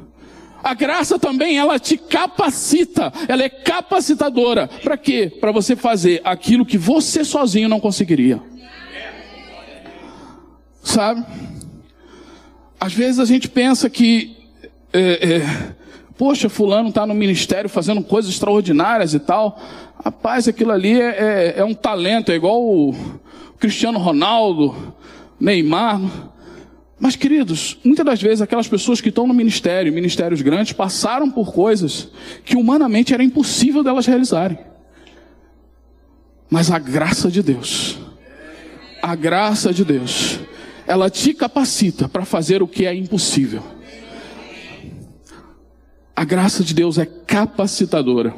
A 0.62 0.74
graça 0.74 1.18
também 1.18 1.58
ela 1.58 1.78
te 1.78 1.96
capacita, 1.96 3.12
ela 3.28 3.42
é 3.42 3.48
capacitadora. 3.48 4.68
Para 4.82 4.96
quê? 4.96 5.32
Para 5.40 5.52
você 5.52 5.76
fazer 5.76 6.20
aquilo 6.24 6.66
que 6.66 6.76
você 6.76 7.24
sozinho 7.24 7.68
não 7.68 7.80
conseguiria. 7.80 8.40
Sabe? 10.82 11.24
Às 12.80 12.92
vezes 12.92 13.20
a 13.20 13.24
gente 13.24 13.48
pensa 13.48 13.88
que 13.88 14.36
é, 14.92 15.36
é, 15.36 15.74
poxa, 16.16 16.48
fulano 16.48 16.88
está 16.88 17.06
no 17.06 17.14
ministério 17.14 17.68
fazendo 17.68 18.02
coisas 18.02 18.30
extraordinárias 18.30 19.14
e 19.14 19.20
tal. 19.20 19.60
Rapaz, 20.04 20.48
aquilo 20.48 20.72
ali 20.72 21.00
é, 21.00 21.06
é, 21.06 21.54
é 21.58 21.64
um 21.64 21.74
talento, 21.74 22.32
é 22.32 22.34
igual 22.34 22.62
o 22.62 22.94
Cristiano 23.58 23.98
Ronaldo, 23.98 24.94
Neymar. 25.38 26.00
Mas, 27.00 27.14
queridos, 27.14 27.78
muitas 27.84 28.04
das 28.04 28.20
vezes 28.20 28.42
aquelas 28.42 28.66
pessoas 28.66 29.00
que 29.00 29.08
estão 29.08 29.26
no 29.26 29.34
ministério, 29.34 29.92
ministérios 29.92 30.42
grandes, 30.42 30.72
passaram 30.72 31.30
por 31.30 31.52
coisas 31.52 32.08
que 32.44 32.56
humanamente 32.56 33.14
era 33.14 33.22
impossível 33.22 33.84
delas 33.84 34.06
realizarem. 34.06 34.58
Mas 36.50 36.70
a 36.70 36.78
graça 36.78 37.30
de 37.30 37.42
Deus, 37.42 37.98
a 39.00 39.14
graça 39.14 39.72
de 39.72 39.84
Deus, 39.84 40.40
ela 40.86 41.08
te 41.08 41.32
capacita 41.34 42.08
para 42.08 42.24
fazer 42.24 42.62
o 42.62 42.68
que 42.68 42.84
é 42.86 42.94
impossível. 42.94 43.62
A 46.16 46.24
graça 46.24 46.64
de 46.64 46.74
Deus 46.74 46.98
é 46.98 47.06
capacitadora. 47.06 48.34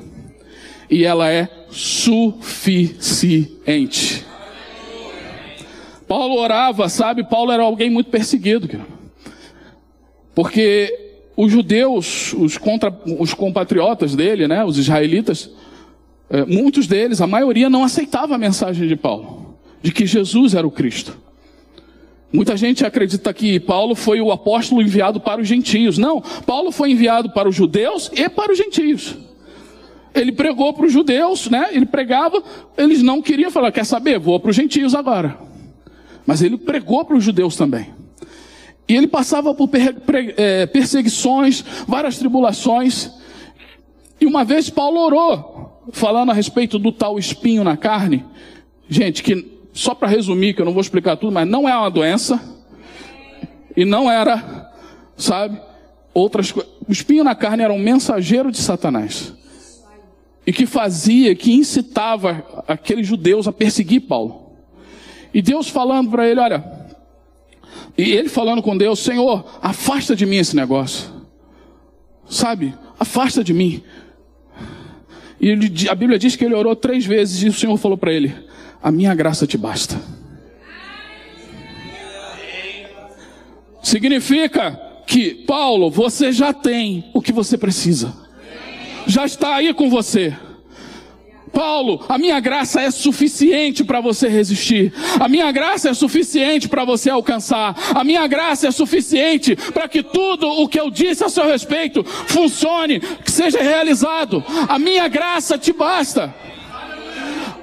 E 0.91 1.05
ela 1.05 1.31
é 1.31 1.49
suficiente. 1.71 3.51
Paulo 6.11 6.41
orava, 6.41 6.89
sabe? 6.89 7.23
Paulo 7.23 7.53
era 7.53 7.63
alguém 7.63 7.89
muito 7.89 8.11
perseguido. 8.11 8.69
Porque 10.35 10.93
os 11.37 11.53
judeus, 11.53 12.33
os, 12.33 12.59
contra, 12.59 12.93
os 13.17 13.33
compatriotas 13.33 14.17
dele, 14.17 14.49
né, 14.49 14.65
os 14.65 14.77
israelitas, 14.77 15.49
é, 16.29 16.45
muitos 16.45 16.89
deles, 16.89 17.21
a 17.21 17.29
maioria 17.29 17.71
não 17.71 17.85
aceitava 17.85 18.35
a 18.35 18.39
mensagem 18.39 18.89
de 18.89 18.97
Paulo, 18.97 19.55
de 19.81 19.93
que 19.93 20.05
Jesus 20.05 20.53
era 20.53 20.67
o 20.67 20.71
Cristo. 20.73 21.17
Muita 22.33 22.57
gente 22.57 22.85
acredita 22.85 23.33
que 23.33 23.61
Paulo 23.61 23.95
foi 23.95 24.21
o 24.21 24.33
apóstolo 24.33 24.83
enviado 24.83 25.21
para 25.21 25.41
os 25.41 25.47
gentios. 25.47 25.97
Não, 25.97 26.21
Paulo 26.45 26.73
foi 26.73 26.91
enviado 26.91 27.31
para 27.31 27.49
os 27.49 27.55
judeus 27.55 28.11
e 28.13 28.29
para 28.29 28.51
os 28.51 28.59
gentios. 28.59 29.15
Ele 30.13 30.33
pregou 30.33 30.75
para 30.75 30.87
os 30.87 30.93
judeus, 30.93 31.49
né? 31.49 31.69
Ele 31.71 31.87
pregava, 31.87 32.43
eles 32.77 33.01
não 33.01 33.23
queriam 33.23 33.49
falar, 33.49 33.71
quer 33.71 33.87
saber? 33.87 34.19
Vou 34.19 34.41
para 34.41 34.51
os 34.51 34.57
gentios 34.57 34.93
agora. 34.93 35.50
Mas 36.31 36.43
ele 36.43 36.57
pregou 36.57 37.05
para 37.05 37.17
os 37.17 37.25
judeus 37.25 37.57
também. 37.57 37.93
E 38.87 38.95
ele 38.95 39.09
passava 39.09 39.53
por 39.53 39.69
é, 40.37 40.65
perseguições, 40.65 41.65
várias 41.89 42.19
tribulações. 42.19 43.11
E 44.21 44.27
uma 44.27 44.45
vez 44.45 44.71
Paulo 44.71 45.01
orou, 45.01 45.83
falando 45.91 46.31
a 46.31 46.33
respeito 46.33 46.79
do 46.79 46.93
tal 46.93 47.19
espinho 47.19 47.65
na 47.65 47.77
carne. 47.77 48.25
Gente, 48.89 49.25
que 49.25 49.45
só 49.73 49.93
para 49.93 50.07
resumir, 50.07 50.55
que 50.55 50.61
eu 50.61 50.65
não 50.65 50.73
vou 50.73 50.81
explicar 50.81 51.17
tudo, 51.17 51.33
mas 51.33 51.49
não 51.49 51.69
é 51.69 51.77
uma 51.77 51.91
doença. 51.91 52.41
E 53.77 53.85
não 53.85 54.09
era, 54.09 54.71
sabe, 55.17 55.61
outras 56.15 56.53
coisas. 56.53 56.71
O 56.89 56.93
espinho 56.93 57.25
na 57.25 57.35
carne 57.35 57.65
era 57.65 57.73
um 57.73 57.79
mensageiro 57.81 58.53
de 58.53 58.59
Satanás. 58.59 59.35
E 60.47 60.53
que 60.53 60.65
fazia, 60.65 61.35
que 61.35 61.53
incitava 61.53 62.65
aqueles 62.69 63.09
judeus 63.09 63.49
a 63.49 63.53
perseguir 63.53 64.03
Paulo. 64.03 64.40
E 65.33 65.41
Deus 65.41 65.69
falando 65.69 66.11
para 66.11 66.29
ele, 66.29 66.41
olha, 66.41 66.65
e 67.97 68.13
ele 68.13 68.29
falando 68.29 68.63
com 68.63 68.77
Deus, 68.77 68.99
Senhor, 68.99 69.45
afasta 69.63 70.17
de 70.17 70.27
mim 70.27 70.37
esse 70.37 70.57
negócio. 70.57 71.09
Sabe, 72.29 72.75
afasta 72.99 73.43
de 73.43 73.53
mim. 73.53 73.83
E 75.41 75.49
ele, 75.49 75.89
a 75.89 75.95
Bíblia 75.95 76.19
diz 76.19 76.37
que 76.37 76.45
ele 76.45 76.55
orou 76.55 76.77
três 76.77 77.05
vezes 77.05 77.43
e 77.43 77.49
o 77.49 77.53
Senhor 77.53 77.77
falou 77.77 77.97
para 77.97 78.13
ele: 78.13 78.35
a 78.83 78.91
minha 78.91 79.15
graça 79.15 79.47
te 79.47 79.57
basta. 79.57 80.01
Significa 83.83 84.79
que, 85.07 85.35
Paulo, 85.47 85.91
você 85.91 86.31
já 86.31 86.53
tem 86.53 87.11
o 87.15 87.21
que 87.21 87.33
você 87.33 87.57
precisa. 87.57 88.15
Já 89.07 89.25
está 89.25 89.57
aí 89.57 89.73
com 89.75 89.89
você. 89.91 90.37
Paulo, 91.53 92.05
a 92.09 92.17
minha 92.17 92.39
graça 92.41 92.81
é 92.81 92.91
suficiente 92.91 93.85
para 93.85 94.01
você 94.01 94.29
resistir. 94.29 94.93
A 95.19 95.29
minha 95.29 95.51
graça 95.51 95.91
é 95.91 95.95
suficiente 95.95 96.69
para 96.69 96.85
você 96.85 97.11
alcançar. 97.11 97.77
A 97.95 98.05
minha 98.05 98.27
graça 98.27 98.69
é 98.69 98.71
suficiente 98.71 99.57
para 99.57 99.89
que 99.89 100.03
tudo 100.03 100.49
o 100.49 100.69
que 100.69 100.79
eu 100.79 100.91
disse 100.91 101.25
a 101.25 101.29
seu 101.29 101.47
respeito 101.47 102.05
funcione, 102.05 103.01
que 103.01 103.31
seja 103.31 103.61
realizado. 103.63 104.43
A 104.69 104.79
minha 104.79 105.09
graça 105.09 105.59
te 105.59 105.73
basta. 105.73 106.35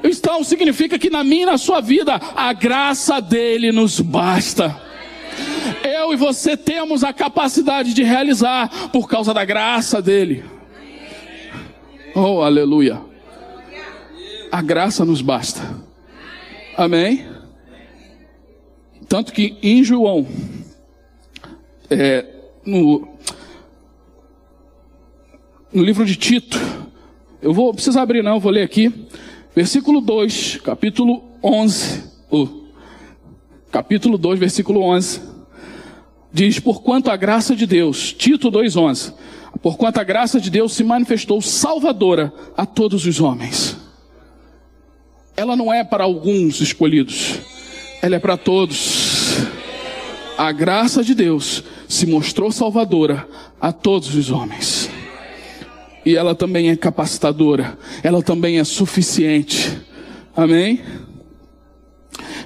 Então 0.04 0.44
significa 0.44 1.00
que 1.00 1.10
na 1.10 1.24
minha 1.24 1.44
e 1.44 1.46
na 1.46 1.58
sua 1.58 1.82
vida 1.82 2.20
a 2.36 2.54
graça 2.54 3.20
dele 3.20 3.72
nos 3.72 4.00
basta. 4.00 4.80
Eu 5.84 6.14
e 6.14 6.16
você 6.16 6.56
temos 6.56 7.04
a 7.04 7.14
capacidade 7.14 7.94
de 7.94 8.04
realizar 8.04 8.90
por 8.92 9.08
causa 9.08 9.34
da 9.34 9.46
graça 9.46 10.02
dele. 10.02 10.44
Oh, 12.16 12.42
aleluia. 12.42 13.07
A 14.52 14.62
graça 14.62 15.04
nos 15.04 15.22
basta. 15.22 15.62
Amém? 16.76 17.26
Tanto 19.08 19.32
que 19.34 19.58
em 19.62 19.84
João, 19.84 20.28
é, 21.90 22.26
no, 22.66 23.08
no 25.74 25.84
livro 25.84 26.06
de 26.06 26.16
Tito, 26.16 26.60
eu 27.42 27.54
vou 27.54 27.74
precisar 27.74 28.02
abrir 28.02 28.24
não, 28.24 28.40
vou 28.40 28.52
ler 28.52 28.64
aqui, 28.64 29.08
versículo 29.56 30.02
2, 30.02 30.58
capítulo 30.58 31.24
11, 31.42 32.04
oh, 32.30 32.48
capítulo 33.72 34.18
2, 34.18 34.40
versículo 34.40 34.82
11, 34.82 35.22
diz, 36.34 36.60
porquanto 36.60 37.10
a 37.10 37.16
graça 37.16 37.56
de 37.56 37.66
Deus, 37.66 38.12
Tito 38.14 38.52
2,11, 38.52 39.14
porquanto 39.62 40.00
a 40.00 40.04
graça 40.04 40.40
de 40.40 40.50
Deus 40.50 40.74
se 40.74 40.84
manifestou 40.84 41.42
salvadora 41.42 42.34
a 42.56 42.66
todos 42.66 43.06
os 43.06 43.22
homens 43.22 43.77
ela 45.38 45.56
não 45.56 45.72
é 45.72 45.84
para 45.84 46.04
alguns 46.04 46.60
escolhidos, 46.60 47.36
ela 48.02 48.16
é 48.16 48.20
para 48.20 48.36
todos. 48.36 49.38
A 50.36 50.52
graça 50.52 51.04
de 51.04 51.14
Deus 51.14 51.64
se 51.88 52.08
mostrou 52.08 52.52
salvadora 52.52 53.28
a 53.62 53.72
todos 53.72 54.16
os 54.16 54.32
homens. 54.32 54.90
E 56.04 56.16
ela 56.16 56.34
também 56.34 56.70
é 56.70 56.76
capacitadora, 56.76 57.78
ela 58.02 58.24
também 58.24 58.58
é 58.58 58.64
suficiente. 58.64 59.80
Amém? 60.36 60.82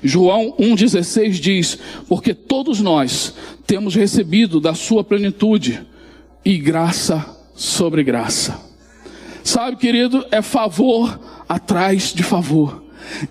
João 0.03 0.53
1,16 0.59 1.31
diz: 1.39 1.79
Porque 2.09 2.33
todos 2.33 2.81
nós 2.81 3.33
temos 3.65 3.95
recebido 3.95 4.59
da 4.59 4.73
sua 4.73 5.01
plenitude 5.01 5.81
e 6.43 6.57
graça 6.57 7.25
sobre 7.55 8.03
graça. 8.03 8.59
Sabe, 9.43 9.77
querido, 9.77 10.25
é 10.31 10.41
favor 10.41 11.19
atrás 11.47 12.13
de 12.13 12.23
favor. 12.23 12.80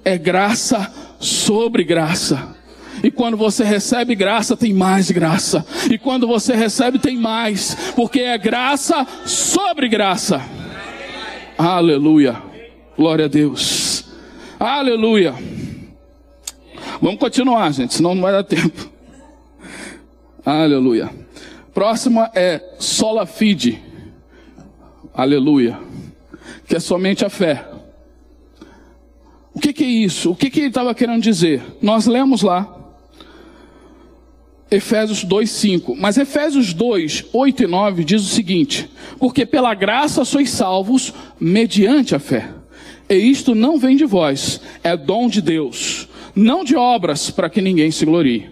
É 0.04 0.16
graça 0.18 0.92
sobre 1.18 1.84
graça. 1.84 2.56
E 3.02 3.10
quando 3.10 3.36
você 3.36 3.64
recebe 3.64 4.14
graça, 4.14 4.56
tem 4.56 4.74
mais 4.74 5.10
graça. 5.10 5.64
E 5.90 5.96
quando 5.96 6.26
você 6.26 6.54
recebe, 6.54 6.98
tem 6.98 7.16
mais. 7.16 7.74
Porque 7.96 8.20
é 8.20 8.36
graça 8.36 9.06
sobre 9.24 9.88
graça. 9.88 10.42
Aleluia. 11.56 12.42
Glória 12.96 13.24
a 13.24 13.28
Deus. 13.28 14.04
Aleluia. 14.58 15.34
Vamos 17.00 17.18
continuar, 17.18 17.72
gente, 17.72 17.94
senão 17.94 18.14
não 18.14 18.22
vai 18.22 18.32
dar 18.32 18.44
tempo. 18.44 18.90
Aleluia. 20.44 21.10
Próxima 21.72 22.30
é 22.34 22.74
sola 22.78 23.24
fide. 23.24 23.80
Aleluia. 25.14 25.78
Que 26.66 26.76
é 26.76 26.80
somente 26.80 27.24
a 27.24 27.30
fé. 27.30 27.69
O 29.60 29.62
que, 29.62 29.74
que 29.74 29.84
é 29.84 29.88
isso? 29.88 30.30
O 30.30 30.34
que, 30.34 30.48
que 30.48 30.58
ele 30.58 30.68
estava 30.68 30.94
querendo 30.94 31.20
dizer? 31.20 31.60
Nós 31.82 32.06
lemos 32.06 32.40
lá, 32.40 32.94
Efésios 34.70 35.22
2,5. 35.22 35.94
Mas 35.98 36.16
Efésios 36.16 36.72
2, 36.72 37.26
8 37.30 37.64
e 37.64 37.66
9 37.66 38.02
diz 38.02 38.22
o 38.22 38.34
seguinte: 38.34 38.88
Porque 39.18 39.44
pela 39.44 39.74
graça 39.74 40.24
sois 40.24 40.48
salvos 40.48 41.12
mediante 41.38 42.14
a 42.14 42.18
fé. 42.18 42.48
E 43.06 43.16
isto 43.16 43.54
não 43.54 43.78
vem 43.78 43.98
de 43.98 44.06
vós, 44.06 44.62
é 44.82 44.96
dom 44.96 45.28
de 45.28 45.42
Deus, 45.42 46.08
não 46.34 46.64
de 46.64 46.74
obras 46.74 47.30
para 47.30 47.50
que 47.50 47.60
ninguém 47.60 47.90
se 47.90 48.06
glorie. 48.06 48.48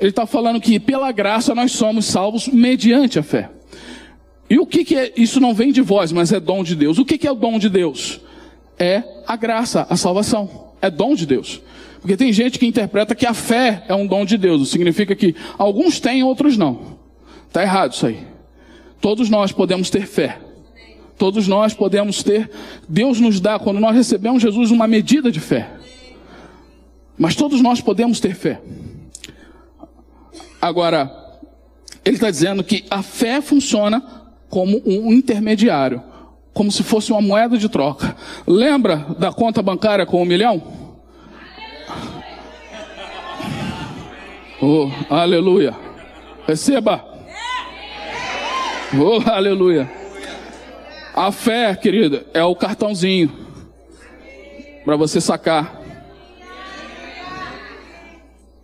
Ele 0.00 0.08
está 0.08 0.24
falando 0.24 0.58
que 0.58 0.80
pela 0.80 1.12
graça 1.12 1.54
nós 1.54 1.72
somos 1.72 2.06
salvos 2.06 2.48
mediante 2.48 3.18
a 3.18 3.22
fé. 3.22 3.50
E 4.48 4.58
o 4.58 4.64
que, 4.64 4.86
que 4.86 4.96
é? 4.96 5.12
Isso 5.18 5.38
não 5.38 5.52
vem 5.52 5.70
de 5.70 5.82
vós, 5.82 6.12
mas 6.12 6.32
é 6.32 6.40
dom 6.40 6.64
de 6.64 6.74
Deus. 6.74 6.98
O 6.98 7.04
que, 7.04 7.18
que 7.18 7.26
é 7.26 7.30
o 7.30 7.34
dom 7.34 7.58
de 7.58 7.68
Deus? 7.68 8.22
É 8.78 9.02
a 9.26 9.36
graça, 9.36 9.86
a 9.88 9.96
salvação. 9.96 10.66
É 10.80 10.90
dom 10.90 11.14
de 11.14 11.26
Deus. 11.26 11.60
Porque 12.00 12.16
tem 12.16 12.32
gente 12.32 12.58
que 12.58 12.66
interpreta 12.66 13.14
que 13.14 13.26
a 13.26 13.34
fé 13.34 13.84
é 13.88 13.94
um 13.94 14.06
dom 14.06 14.24
de 14.24 14.36
Deus. 14.36 14.68
Significa 14.70 15.14
que 15.14 15.34
alguns 15.58 15.98
têm, 15.98 16.22
outros 16.22 16.56
não. 16.56 16.98
Está 17.48 17.62
errado 17.62 17.92
isso 17.92 18.06
aí. 18.06 18.18
Todos 19.00 19.28
nós 19.30 19.52
podemos 19.52 19.90
ter 19.90 20.06
fé. 20.06 20.38
Todos 21.18 21.48
nós 21.48 21.72
podemos 21.72 22.22
ter. 22.22 22.50
Deus 22.88 23.18
nos 23.18 23.40
dá, 23.40 23.58
quando 23.58 23.80
nós 23.80 23.94
recebemos 23.94 24.42
Jesus, 24.42 24.70
uma 24.70 24.86
medida 24.86 25.32
de 25.32 25.40
fé. 25.40 25.70
Mas 27.18 27.34
todos 27.34 27.60
nós 27.60 27.80
podemos 27.80 28.20
ter 28.20 28.34
fé. 28.34 28.60
Agora, 30.60 31.10
ele 32.04 32.16
está 32.16 32.30
dizendo 32.30 32.62
que 32.62 32.84
a 32.90 33.02
fé 33.02 33.40
funciona 33.40 34.02
como 34.48 34.80
um 34.86 35.12
intermediário 35.12 36.02
como 36.56 36.72
se 36.72 36.82
fosse 36.82 37.12
uma 37.12 37.20
moeda 37.20 37.58
de 37.58 37.68
troca. 37.68 38.16
Lembra 38.46 39.04
da 39.18 39.30
conta 39.30 39.60
bancária 39.60 40.06
com 40.06 40.22
um 40.22 40.24
milhão? 40.24 40.62
Oh, 44.62 44.90
aleluia. 45.10 45.74
Receba. 46.48 47.04
Oh, 48.98 49.30
aleluia. 49.30 49.92
A 51.14 51.30
fé, 51.30 51.76
querida, 51.76 52.24
é 52.32 52.42
o 52.42 52.56
cartãozinho 52.56 53.30
para 54.82 54.96
você 54.96 55.20
sacar. 55.20 55.78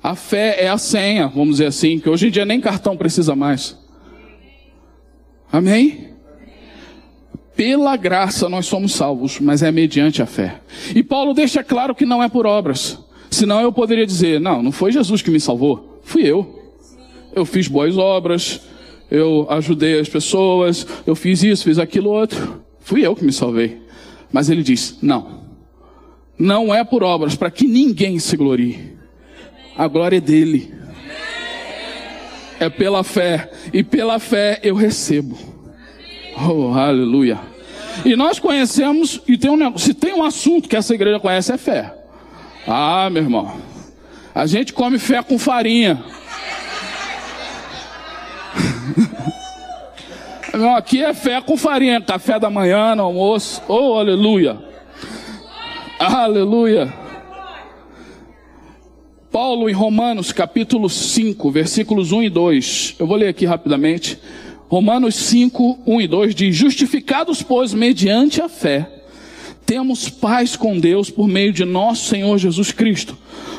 A 0.02 0.14
fé 0.14 0.64
é 0.64 0.68
a 0.68 0.78
senha, 0.78 1.28
vamos 1.28 1.57
dizer 1.57 1.66
assim, 1.66 2.00
que 2.00 2.09
hoje 2.09 2.28
em 2.28 2.31
dia 2.31 2.46
nem 2.46 2.59
cartão 2.59 2.96
precisa 2.96 3.37
mais. 3.37 3.78
Amém? 5.52 6.12
Pela 7.57 7.97
graça 7.97 8.49
nós 8.49 8.67
somos 8.67 8.93
salvos, 8.95 9.38
mas 9.38 9.62
é 9.62 9.71
mediante 9.71 10.23
a 10.23 10.27
fé. 10.27 10.61
E 10.95 11.03
Paulo 11.03 11.35
deixa 11.35 11.62
claro 11.62 11.95
que 11.95 12.07
não 12.07 12.23
é 12.23 12.29
por 12.29 12.47
obras. 12.47 12.99
Senão 13.31 13.61
eu 13.61 13.73
poderia 13.73 14.07
dizer: 14.07 14.41
não, 14.41 14.62
não 14.62 14.73
foi 14.73 14.93
Jesus 14.93 15.23
que 15.23 15.31
me 15.31 15.41
salvou, 15.41 16.01
fui 16.03 16.23
eu. 16.23 16.61
Eu 17.35 17.45
fiz 17.47 17.67
boas 17.67 17.97
obras, 17.97 18.61
eu 19.11 19.47
ajudei 19.51 19.99
as 19.99 20.09
pessoas, 20.09 20.87
eu 21.07 21.15
fiz 21.15 21.43
isso, 21.43 21.65
fiz 21.65 21.79
aquilo 21.79 22.11
outro. 22.11 22.62
Fui 22.81 23.07
eu 23.07 23.15
que 23.15 23.25
me 23.25 23.33
salvei. 23.33 23.81
Mas 24.33 24.49
ele 24.49 24.62
diz: 24.62 24.99
não. 25.03 25.43
Não 26.38 26.75
é 26.75 26.83
por 26.83 27.03
obras, 27.03 27.37
para 27.37 27.51
que 27.51 27.67
ninguém 27.67 28.19
se 28.19 28.37
glorie. 28.37 28.97
A 29.77 29.87
glória 29.87 30.17
é 30.17 30.21
dele. 30.21 30.75
É 32.59 32.69
pela 32.69 33.05
fé. 33.05 33.51
E 33.73 33.83
pela 33.83 34.19
fé 34.19 34.59
eu 34.62 34.75
recebo. 34.75 35.52
Oh, 36.37 36.73
aleluia. 36.75 37.38
E 38.05 38.16
nós 38.16 38.38
conhecemos, 38.38 39.21
e 39.29 39.37
tem 39.37 39.51
um, 39.51 39.79
se 39.79 39.95
tem 39.95 40.14
um 40.14 40.23
assunto 40.23 40.68
que 40.68 40.77
essa 40.77 40.95
igreja 40.95 41.21
conhece, 41.21 41.53
é 41.53 41.59
fé. 41.59 41.95
Ah, 42.66 43.09
meu 43.11 43.23
irmão. 43.23 43.57
A 44.35 44.47
gente 44.47 44.73
come 44.73 44.99
fé 44.99 45.23
com 45.23 45.38
farinha. 45.38 46.03
Não, 50.55 50.75
aqui 50.75 51.03
é 51.03 51.14
fé 51.14 51.40
com 51.40 51.57
farinha, 51.57 52.01
café 52.01 52.38
da 52.38 52.51
manhã, 52.51 52.95
no 52.95 53.05
almoço. 53.05 53.62
Oh, 53.68 53.95
aleluia. 53.95 54.59
Aleluia. 55.99 56.92
Paulo 59.31 59.71
em 59.71 59.73
Romanos 59.73 60.31
capítulo 60.31 60.90
5, 60.90 61.51
versículos 61.51 62.12
1 62.12 62.25
e 62.25 62.31
2. 62.31 62.97
Eu 62.99 63.07
vou 63.07 63.16
ler 63.16 63.29
aqui 63.29 63.47
rapidamente. 63.47 64.18
Romanos 64.73 65.17
5, 65.17 65.81
1 65.87 66.01
e 66.01 66.09
2 66.09 66.35
diz: 66.35 66.57
Justificados, 66.57 67.43
pois, 67.43 67.75
mediante 67.75 68.41
a 68.41 68.49
fé, 68.49 68.89
temos 69.67 70.09
paz 70.09 70.57
com 70.57 70.81
Deus 70.81 71.11
por 71.11 71.29
meio 71.29 71.53
de 71.53 71.63
nosso 71.67 72.09
Senhor 72.09 72.39
Jesus 72.39 72.73
Cristo, 72.73 73.15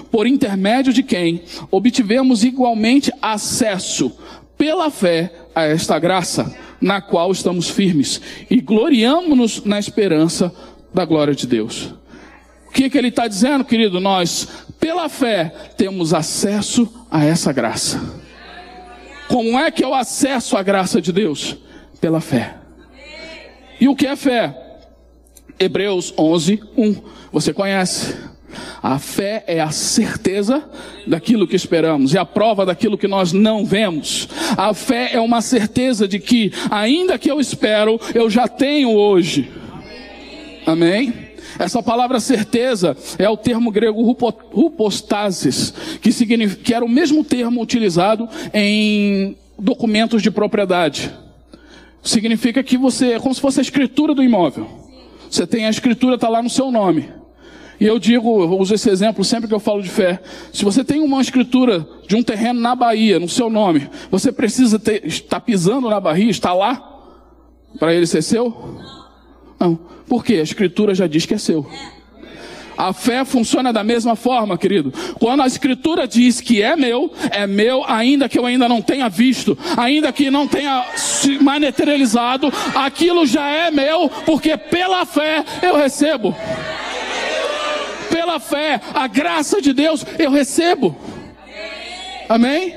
por 0.10 0.26
intermédio 0.26 0.92
de 0.92 1.04
quem 1.04 1.44
obtivemos 1.70 2.44
igualmente 2.44 3.12
acesso 3.22 4.12
pela 4.58 4.90
fé 4.90 5.32
a 5.54 5.62
esta 5.66 6.00
graça, 6.00 6.52
na 6.82 7.00
qual 7.00 7.32
estamos 7.32 7.70
firmes 7.70 8.20
e 8.50 8.60
gloriamos-nos 8.60 9.64
na 9.64 9.78
esperança 9.78 10.52
da 10.92 11.06
glória 11.06 11.36
de 11.36 11.46
Deus. 11.46 11.94
O 12.68 12.72
que, 12.72 12.90
que 12.90 12.98
ele 12.98 13.10
está 13.10 13.28
dizendo, 13.28 13.64
querido? 13.64 14.00
Nós, 14.00 14.48
pela 14.80 15.08
fé, 15.08 15.54
temos 15.78 16.12
acesso 16.12 16.92
a 17.12 17.24
essa 17.24 17.54
graça. 17.54 18.23
Como 19.34 19.58
é 19.58 19.72
que 19.72 19.84
eu 19.84 19.96
acesso 19.96 20.56
à 20.56 20.62
graça 20.62 21.02
de 21.02 21.12
Deus? 21.12 21.58
Pela 22.00 22.22
fé. 22.22 22.54
E 23.82 23.88
o 23.88 23.96
que 23.96 24.06
é 24.06 24.16
fé? 24.16 24.56
Hebreus 25.58 26.14
11, 26.16 26.62
1. 26.78 26.96
Você 27.32 27.52
conhece. 27.52 28.16
A 28.84 29.00
fé 29.00 29.44
é 29.48 29.60
a 29.60 29.72
certeza 29.72 30.64
daquilo 31.08 31.48
que 31.48 31.56
esperamos, 31.56 32.14
é 32.14 32.20
a 32.20 32.26
prova 32.26 32.64
daquilo 32.64 32.96
que 32.96 33.08
nós 33.08 33.34
não 33.34 33.66
vemos. 33.66 34.30
A 34.56 34.72
fé 34.76 35.10
é 35.14 35.20
uma 35.20 35.42
certeza 35.42 36.08
de 36.08 36.20
que, 36.20 36.54
ainda 36.70 37.18
que 37.18 37.32
eu 37.32 37.40
espero, 37.40 38.00
eu 38.14 38.30
já 38.30 38.48
tenho 38.48 38.92
hoje. 38.92 39.52
Amém? 40.64 41.33
Essa 41.60 41.82
palavra 41.82 42.20
certeza 42.20 42.96
é 43.18 43.30
o 43.30 43.38
termo 43.38 43.72
grego 43.72 44.02
rupostasis, 44.52 45.74
que, 46.02 46.12
que 46.64 46.74
era 46.74 46.84
o 46.84 46.90
mesmo 46.90 47.24
termo 47.24 47.62
utilizado 47.62 48.28
em 48.54 49.38
documentos 49.58 50.22
de 50.22 50.32
propriedade. 50.32 51.14
Significa 52.02 52.62
que 52.64 52.78
você 52.78 53.14
é 53.14 53.20
como 53.20 53.34
se 53.34 53.42
fosse 53.42 53.60
a 53.60 53.62
escritura 53.62 54.14
do 54.14 54.24
imóvel. 54.24 54.68
Você 55.30 55.48
tem 55.48 55.66
a 55.66 55.70
escritura, 55.70 56.16
está 56.16 56.28
lá 56.28 56.42
no 56.42 56.50
seu 56.50 56.70
nome. 56.70 57.10
E 57.80 57.86
eu 57.86 57.98
digo, 57.98 58.44
eu 58.44 58.60
uso 58.60 58.76
esse 58.76 58.90
exemplo 58.90 59.24
sempre 59.24 59.48
que 59.48 59.54
eu 59.54 59.60
falo 59.60 59.82
de 59.82 59.90
fé. 59.90 60.22
Se 60.52 60.64
você 60.64 60.84
tem 60.84 61.02
uma 61.02 61.22
escritura 61.22 61.88
de 62.08 62.16
um 62.16 62.24
terreno 62.24 62.60
na 62.60 62.76
Bahia, 62.76 63.20
no 63.20 63.28
seu 63.28 63.50
nome, 63.50 63.90
você 64.12 64.32
precisa 64.32 64.78
ter, 64.78 65.06
estar 65.06 65.40
pisando 65.40 65.90
na 65.90 66.00
Bahia, 66.00 66.30
estar 66.30 66.54
lá, 66.54 66.90
para 67.80 67.94
ele 67.94 68.06
ser 68.06 68.22
seu? 68.22 68.50
Não. 68.50 69.03
Por 70.08 70.24
quê? 70.24 70.36
A 70.36 70.44
escritura 70.44 70.94
já 70.94 71.08
diz 71.08 71.26
que 71.26 71.34
é 71.34 71.38
seu. 71.38 71.68
A 72.78 72.92
fé 72.92 73.24
funciona 73.24 73.72
da 73.72 73.84
mesma 73.84 74.16
forma, 74.16 74.58
querido. 74.58 74.92
Quando 75.20 75.44
a 75.44 75.48
escritura 75.48 76.08
diz 76.08 76.42
que 76.42 76.62
é 76.62 76.76
meu, 76.76 77.14
é 77.30 77.46
meu, 77.46 77.84
ainda 77.88 78.28
que 78.28 78.38
eu 78.38 78.46
ainda 78.46 78.68
não 78.68 78.82
tenha 78.82 79.08
visto, 79.10 79.58
ainda 79.78 80.12
que 80.12 80.32
não 80.32 80.48
tenha 80.48 80.84
se 80.96 81.38
materializado, 81.38 82.52
aquilo 82.74 83.28
já 83.28 83.48
é 83.48 83.70
meu, 83.70 84.10
porque 84.26 84.58
pela 84.58 85.06
fé 85.06 85.46
eu 85.62 85.78
recebo 85.78 86.36
pela 88.14 88.40
fé, 88.40 88.80
a 88.94 89.08
graça 89.08 89.60
de 89.60 89.74
Deus 89.74 90.06
eu 90.20 90.30
recebo. 90.30 90.96
Amém? 92.30 92.76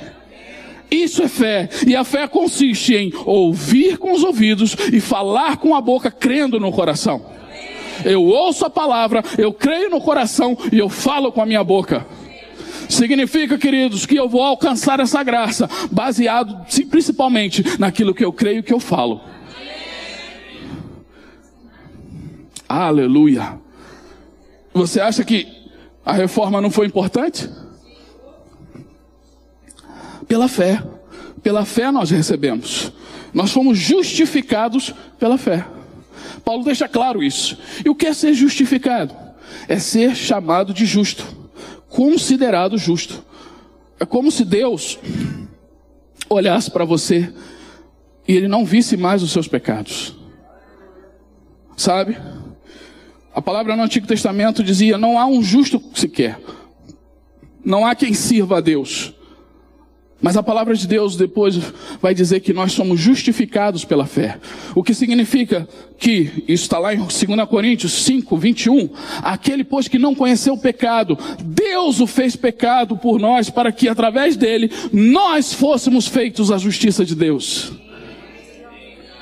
Isso 0.91 1.23
é 1.23 1.29
fé. 1.29 1.69
E 1.87 1.97
a 1.97 2.05
fé 2.05 2.27
consiste 2.29 2.95
em 2.95 3.13
ouvir 3.25 3.99
com 3.99 4.13
os 4.13 4.23
ouvidos 4.23 4.77
e 4.93 5.01
falar 5.01 5.57
com 5.57 5.75
a 5.75 5.81
boca, 5.81 6.11
crendo 6.11 6.61
no 6.61 6.73
coração. 6.73 7.25
Eu 8.05 8.23
ouço 8.25 8.65
a 8.65 8.71
palavra, 8.71 9.23
eu 9.39 9.53
creio 9.53 9.91
no 9.91 10.01
coração 10.01 10.57
e 10.71 10.79
eu 10.79 10.89
falo 10.89 11.33
com 11.33 11.41
a 11.41 11.47
minha 11.47 11.65
boca. 11.65 12.07
Significa, 12.89 13.59
queridos, 13.59 14.07
que 14.07 14.17
eu 14.17 14.29
vou 14.29 14.43
alcançar 14.43 15.01
essa 15.01 15.23
graça 15.23 15.69
baseado 15.91 16.67
principalmente 16.89 17.65
naquilo 17.79 18.15
que 18.15 18.25
eu 18.25 18.33
creio 18.33 18.63
que 18.63 18.73
eu 18.73 18.79
falo. 18.79 19.21
Aleluia. 22.69 23.59
Você 24.73 25.01
acha 25.01 25.25
que 25.25 25.49
a 26.05 26.13
reforma 26.13 26.61
não 26.61 26.71
foi 26.71 26.87
importante? 26.87 27.49
Pela 30.29 30.49
fé. 30.49 30.83
Pela 31.43 31.65
fé 31.65 31.91
nós 31.91 32.11
recebemos. 32.11 32.93
Nós 33.33 33.53
fomos 33.53 33.79
justificados 33.79 34.95
pela 35.19 35.37
fé. 35.39 35.67
Paulo 36.45 36.65
deixa 36.65 36.89
claro 36.89 37.23
isso. 37.23 37.59
E 37.85 37.89
o 37.89 37.95
que 37.95 38.07
é 38.07 38.15
ser 38.15 38.35
justificado? 38.35 39.15
É 39.69 39.79
ser 39.79 40.15
chamado 40.15 40.73
de 40.73 40.87
justo, 40.87 41.27
considerado 41.89 42.79
justo. 42.79 43.25
É 43.99 44.05
como 44.05 44.31
se 44.31 44.45
Deus 44.45 44.99
olhasse 46.29 46.71
para 46.71 46.85
você 46.85 47.33
e 48.29 48.35
ele 48.35 48.49
não 48.49 48.65
visse 48.65 48.97
mais 48.97 49.23
os 49.23 49.33
seus 49.33 49.49
pecados. 49.49 50.17
Sabe? 51.77 52.17
A 53.35 53.43
palavra 53.43 53.77
no 53.77 53.83
Antigo 53.83 54.07
Testamento 54.07 54.63
dizia: 54.63 54.97
não 54.97 55.19
há 55.19 55.27
um 55.27 55.43
justo 55.43 55.83
sequer. 55.95 56.41
Não 57.65 57.85
há 57.85 57.95
quem 57.95 58.15
sirva 58.15 58.59
a 58.59 58.61
Deus. 58.61 59.16
Mas 60.21 60.37
a 60.37 60.43
palavra 60.43 60.75
de 60.75 60.87
Deus 60.87 61.15
depois 61.15 61.59
vai 62.01 62.15
dizer 62.15 62.41
que 62.41 62.53
nós 62.53 62.73
somos 62.73 62.99
justificados 62.99 63.85
pela 63.85 64.07
fé. 64.07 64.39
O 64.75 64.83
que 64.83 64.95
significa 64.95 65.69
que, 65.99 66.45
isso 66.49 66.65
está 66.65 66.79
lá 66.79 66.95
em 66.95 66.99
2 66.99 67.19
Coríntios 67.49 67.93
5, 68.05 68.37
21, 68.37 68.91
aquele 69.23 69.63
pois 69.63 69.89
que 69.89 69.99
não 69.99 70.15
conheceu 70.15 70.55
o 70.55 70.61
pecado, 70.61 71.19
Deus 71.43 72.01
o 72.01 72.07
fez 72.07 72.35
pecado 72.35 72.97
por 72.97 73.19
nós, 73.21 73.51
para 73.51 73.71
que 73.71 73.89
através 73.89 74.37
dele 74.37 74.71
nós 74.93 75.53
fôssemos 75.53 76.07
feitos 76.07 76.51
a 76.51 76.57
justiça 76.57 77.05
de 77.05 77.15
Deus. 77.15 77.73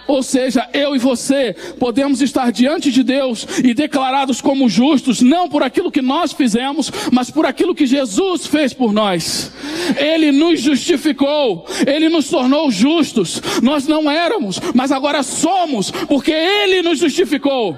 Ou 0.07 0.23
seja, 0.23 0.69
eu 0.73 0.95
e 0.95 0.99
você 0.99 1.55
podemos 1.79 2.21
estar 2.21 2.53
diante 2.53 2.91
de 2.91 3.03
Deus 3.03 3.47
e 3.63 3.73
declarados 3.73 4.41
como 4.41 4.69
justos, 4.69 5.23
não 5.23 5.49
por 5.49 5.63
aquilo 5.63 5.91
que 5.91 6.03
nós 6.03 6.33
fizemos, 6.33 6.93
mas 7.11 7.31
por 7.31 7.47
aquilo 7.47 7.75
que 7.75 7.87
Jesus 7.87 8.47
fez 8.47 8.73
por 8.73 8.93
nós. 8.93 9.53
Ele 9.97 10.31
nos 10.31 10.61
justificou, 10.61 11.67
ele 11.87 12.09
nos 12.09 12.29
tornou 12.29 12.71
justos. 12.71 13.41
Nós 13.63 13.87
não 13.87 14.11
éramos, 14.11 14.61
mas 14.75 14.93
agora 14.93 15.23
somos, 15.23 15.91
porque 15.91 16.33
ele 16.33 16.83
nos 16.83 16.99
justificou. 16.99 17.77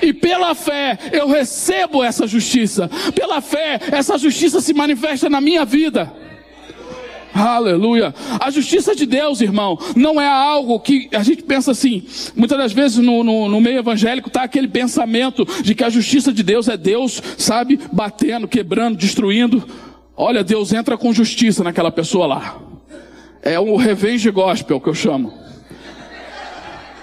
E 0.00 0.12
pela 0.12 0.54
fé 0.54 0.98
eu 1.12 1.28
recebo 1.28 2.02
essa 2.02 2.26
justiça. 2.26 2.90
Pela 3.14 3.40
fé, 3.40 3.78
essa 3.92 4.18
justiça 4.18 4.60
se 4.60 4.74
manifesta 4.74 5.30
na 5.30 5.40
minha 5.40 5.64
vida. 5.64 6.12
Aleluia. 7.34 8.14
A 8.38 8.50
justiça 8.50 8.94
de 8.94 9.06
Deus, 9.06 9.40
irmão, 9.40 9.78
não 9.96 10.20
é 10.20 10.26
algo 10.26 10.78
que 10.80 11.08
a 11.12 11.22
gente 11.22 11.42
pensa 11.42 11.70
assim. 11.70 12.04
Muitas 12.36 12.58
das 12.58 12.72
vezes 12.72 12.98
no, 12.98 13.24
no, 13.24 13.48
no 13.48 13.60
meio 13.60 13.78
evangélico 13.78 14.28
está 14.28 14.42
aquele 14.42 14.68
pensamento 14.68 15.46
de 15.62 15.74
que 15.74 15.82
a 15.82 15.90
justiça 15.90 16.32
de 16.32 16.42
Deus 16.42 16.68
é 16.68 16.76
Deus, 16.76 17.22
sabe, 17.38 17.80
batendo, 17.90 18.46
quebrando, 18.46 18.98
destruindo. 18.98 19.66
Olha, 20.14 20.44
Deus 20.44 20.72
entra 20.72 20.98
com 20.98 21.12
justiça 21.12 21.64
naquela 21.64 21.90
pessoa 21.90 22.26
lá. 22.26 22.58
É 23.40 23.58
o 23.58 23.76
revenge 23.76 24.30
gospel 24.30 24.80
que 24.80 24.88
eu 24.88 24.94
chamo. 24.94 25.32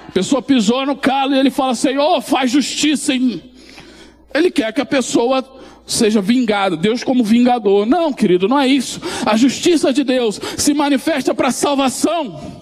A 0.07 0.11
pessoa 0.11 0.41
pisou 0.41 0.85
no 0.85 0.95
calo 0.95 1.35
e 1.35 1.39
ele 1.39 1.49
fala, 1.49 1.73
Senhor, 1.75 2.21
faz 2.21 2.51
justiça 2.51 3.13
em. 3.13 3.41
Ele 4.33 4.51
quer 4.51 4.71
que 4.73 4.81
a 4.81 4.85
pessoa 4.85 5.59
seja 5.89 6.21
vingado, 6.21 6.78
Deus 6.78 7.04
como 7.04 7.23
vingador. 7.23 7.86
Não, 7.86 8.13
querido, 8.13 8.47
não 8.47 8.60
é 8.60 8.67
isso. 8.67 9.02
A 9.25 9.36
justiça 9.36 9.91
de 9.91 10.04
Deus 10.04 10.39
se 10.58 10.73
manifesta 10.73 11.34
para 11.34 11.52
salvação. 11.52 12.60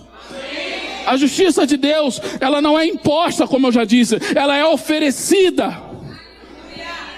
A 1.05 1.15
justiça 1.15 1.65
de 1.65 1.77
Deus, 1.77 2.21
ela 2.39 2.61
não 2.61 2.77
é 2.77 2.85
imposta, 2.85 3.47
como 3.47 3.67
eu 3.67 3.71
já 3.71 3.85
disse, 3.85 4.17
ela 4.35 4.57
é 4.57 4.65
oferecida. 4.65 5.85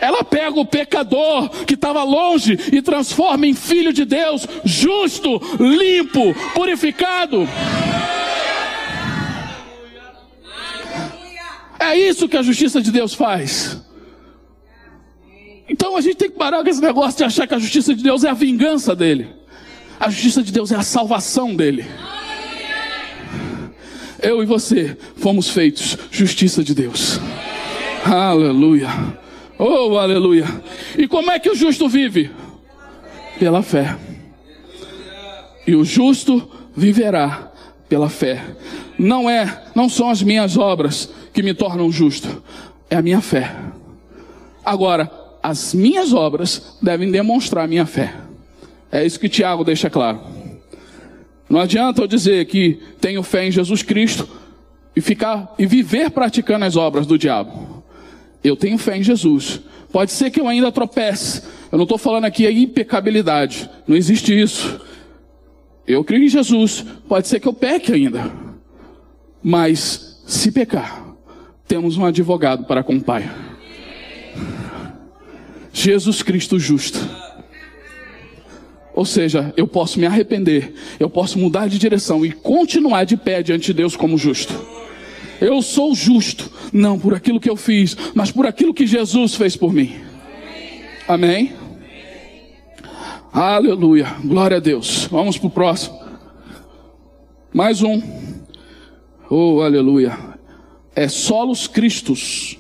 Ela 0.02 0.24
pega 0.24 0.60
o 0.60 0.66
pecador 0.66 1.50
que 1.66 1.74
estava 1.74 2.04
longe 2.04 2.58
e 2.72 2.82
transforma 2.82 3.46
em 3.46 3.54
filho 3.54 3.92
de 3.92 4.06
Deus, 4.06 4.48
justo, 4.64 5.42
limpo, 5.60 6.34
purificado. 6.54 7.48
É 11.80 11.98
isso 11.98 12.30
que 12.30 12.38
a 12.38 12.44
justiça 12.44 12.82
de 12.82 12.92
Deus 12.92 13.14
faz. 13.14 13.89
Então 15.70 15.96
a 15.96 16.02
gente 16.02 16.16
tem 16.16 16.30
que 16.30 16.38
parar 16.38 16.64
com 16.64 16.70
esse 16.70 16.82
negócio 16.82 17.18
de 17.18 17.24
achar 17.24 17.48
que 17.48 17.54
a 17.54 17.60
justiça 17.60 17.94
de 17.94 18.04
Deus 18.04 18.24
é 18.24 18.30
a 18.30 18.34
vingança 18.34 18.96
dele. 18.96 19.28
A 20.00 20.10
justiça 20.10 20.42
de 20.42 20.52
Deus 20.52 20.72
é 20.72 20.76
a 20.76 20.82
salvação 20.82 21.56
dele. 21.56 21.86
Eu 24.22 24.42
e 24.42 24.46
você 24.46 24.98
fomos 25.16 25.50
feitos 25.50 25.98
justiça 26.12 26.64
de 26.64 26.74
Deus. 26.74 27.20
Aleluia. 28.04 28.90
Oh, 29.58 29.98
aleluia. 29.98 30.46
E 30.98 31.08
como 31.08 31.32
é 31.32 31.40
que 31.40 31.50
o 31.50 31.56
justo 31.56 31.88
vive? 31.88 32.32
Pela 33.38 33.62
fé. 33.62 33.96
E 35.68 35.76
o 35.76 35.86
justo 35.86 36.50
viverá 36.76 37.52
pela 37.88 38.10
fé. 38.10 38.44
Não 38.98 39.30
é, 39.30 39.64
não 39.76 39.88
são 39.90 40.10
as 40.10 40.22
minhas 40.22 40.58
obras 40.58 41.10
que 41.34 41.44
me 41.44 41.54
tornam 41.54 41.92
justo, 41.92 42.42
é 42.90 42.96
a 42.96 43.02
minha 43.02 43.22
fé. 43.22 43.56
Agora, 44.64 45.10
as 45.42 45.74
minhas 45.74 46.14
obras 46.14 46.78
devem 46.82 47.12
demonstrar 47.12 47.68
minha 47.68 47.86
fé. 47.86 48.16
É 48.92 49.06
isso 49.06 49.20
que 49.20 49.30
Tiago 49.30 49.64
deixa 49.64 49.90
claro. 49.90 50.20
Não 51.50 51.60
adianta 51.60 52.02
eu 52.02 52.08
dizer 52.08 52.46
que 52.46 52.80
tenho 53.02 53.24
fé 53.24 53.48
em 53.48 53.52
Jesus 53.52 53.82
Cristo 53.82 54.28
e 54.96 55.02
ficar 55.02 55.56
e 55.58 55.66
viver 55.66 56.12
praticando 56.12 56.66
as 56.66 56.76
obras 56.76 57.08
do 57.08 57.18
diabo. 57.18 57.84
Eu 58.44 58.56
tenho 58.56 58.78
fé 58.78 58.98
em 58.98 59.04
Jesus. 59.04 59.60
Pode 59.92 60.12
ser 60.12 60.30
que 60.30 60.40
eu 60.40 60.48
ainda 60.48 60.72
tropece. 60.72 61.44
Eu 61.72 61.78
não 61.78 61.84
estou 61.84 61.98
falando 61.98 62.26
aqui 62.26 62.46
a 62.46 62.52
impecabilidade. 62.52 63.70
Não 63.88 63.96
existe 63.96 64.40
isso. 64.40 64.80
Eu 65.88 66.04
creio 66.04 66.24
em 66.24 66.30
Jesus. 66.30 66.86
Pode 67.08 67.28
ser 67.28 67.40
que 67.40 67.48
eu 67.48 67.54
peque 67.54 67.92
ainda. 67.92 68.32
Mas 69.42 70.22
se 70.28 70.52
pecar, 70.52 71.04
temos 71.68 71.98
um 71.98 72.06
advogado 72.06 72.66
para 72.66 72.84
com 72.84 72.96
o 72.96 73.02
Pai. 73.02 73.30
Jesus 75.72 76.22
Cristo 76.22 76.60
justo. 76.60 77.00
Ou 78.94 79.06
seja, 79.06 79.54
eu 79.56 79.68
posso 79.68 80.00
me 80.00 80.06
arrepender, 80.06 80.74
eu 81.00 81.10
posso 81.10 81.40
mudar 81.40 81.70
de 81.70 81.78
direção 81.78 82.26
e 82.26 82.32
continuar 82.32 83.06
de 83.06 83.16
pé 83.16 83.42
diante 83.42 83.68
de 83.68 83.74
Deus 83.74 83.96
como 83.96 84.18
justo. 84.18 84.54
Eu 85.40 85.62
sou 85.62 85.96
justo, 85.96 86.52
não 86.74 87.00
por 87.00 87.14
aquilo 87.14 87.40
que 87.40 87.50
eu 87.50 87.56
fiz, 87.56 87.96
mas 88.14 88.30
por 88.30 88.46
aquilo 88.46 88.74
que 88.74 88.86
Jesus 88.86 89.36
fez 89.36 89.56
por 89.56 89.72
mim. 89.72 89.96
Amém? 91.08 91.54
Aleluia, 93.32 94.18
glória 94.24 94.58
a 94.58 94.60
Deus. 94.60 95.08
Vamos 95.10 95.38
para 95.38 95.48
o 95.48 95.52
próximo. 95.52 95.98
Mais 97.54 97.82
um. 97.82 98.02
Oh, 99.30 99.62
aleluia. 99.62 100.18
É 100.94 101.08
solos 101.08 101.68
Cristos. 101.68 102.58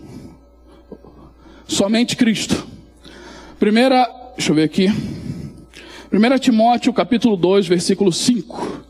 Somente 1.68 2.16
Cristo. 2.16 2.69
Primeira, 3.60 4.10
deixa 4.38 4.52
eu 4.52 4.56
ver 4.56 4.64
aqui. 4.64 4.88
1 4.88 6.40
Timóteo, 6.40 6.94
capítulo 6.94 7.36
2, 7.36 7.68
versículo 7.68 8.10
5. 8.10 8.86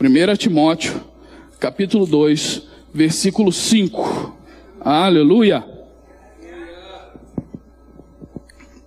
1 0.00 0.36
Timóteo, 0.38 0.98
capítulo 1.60 2.06
2, 2.06 2.62
versículo 2.94 3.52
5. 3.52 4.34
Aleluia. 4.80 5.62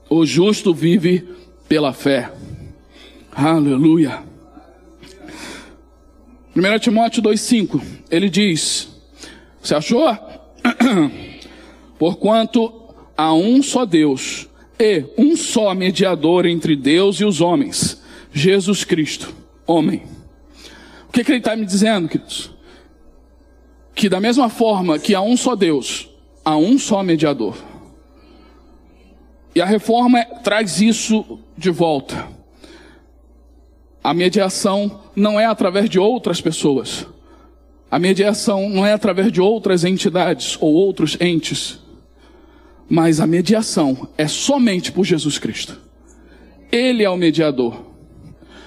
O 0.10 0.26
justo 0.26 0.74
vive 0.74 1.30
pela 1.70 1.94
fé. 1.94 2.32
Aleluia. 3.32 4.24
1 6.56 6.80
Timóteo 6.80 7.22
2,5, 7.22 7.80
ele 8.10 8.28
diz: 8.28 8.90
Você 9.62 9.76
achou? 9.76 10.18
Porquanto 12.00 12.92
há 13.16 13.32
um 13.36 13.62
só 13.62 13.86
Deus 13.86 14.48
e 14.80 15.06
um 15.18 15.36
só 15.36 15.74
mediador 15.74 16.46
entre 16.46 16.76
Deus 16.76 17.20
e 17.20 17.26
os 17.26 17.42
homens, 17.42 18.02
Jesus 18.32 18.84
Cristo, 18.84 19.34
homem. 19.66 20.04
O 21.08 21.12
que, 21.12 21.24
que 21.24 21.32
ele 21.32 21.40
está 21.40 21.56
me 21.56 21.66
dizendo, 21.66 22.08
queridos? 22.08 22.52
Que 23.96 24.08
da 24.08 24.20
mesma 24.20 24.50
forma 24.50 25.00
que 25.00 25.16
há 25.16 25.22
um 25.22 25.36
só 25.36 25.56
Deus, 25.56 26.10
há 26.46 26.56
um 26.56 26.78
só 26.78 27.02
mediador. 27.02 27.58
E 29.56 29.62
a 29.62 29.66
reforma 29.66 30.24
traz 30.44 30.80
isso 30.80 31.40
de 31.58 31.72
volta. 31.72 32.28
A 34.04 34.14
mediação 34.14 35.02
não 35.16 35.40
é 35.40 35.46
através 35.46 35.90
de 35.90 35.98
outras 35.98 36.40
pessoas. 36.40 37.08
A 37.90 37.98
mediação 37.98 38.70
não 38.70 38.86
é 38.86 38.94
através 38.94 39.32
de 39.32 39.42
outras 39.42 39.84
entidades 39.84 40.58
ou 40.62 40.74
outros 40.74 41.18
entes. 41.20 41.80
Mas 42.90 43.20
a 43.20 43.28
mediação 43.28 44.08
é 44.18 44.28
somente 44.28 44.92
por 44.92 45.04
Jesus 45.04 45.38
Cristo. 45.38 45.80
Ele 46.72 47.04
é 47.04 47.10
o 47.10 47.18
mediador. 47.18 47.86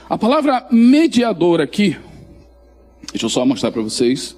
A 0.09 0.19
palavra 0.19 0.67
mediador 0.71 1.61
aqui, 1.61 1.97
deixa 3.13 3.27
eu 3.27 3.31
só 3.31 3.47
mostrar 3.47 3.71
para 3.71 3.83
vocês, 3.83 4.37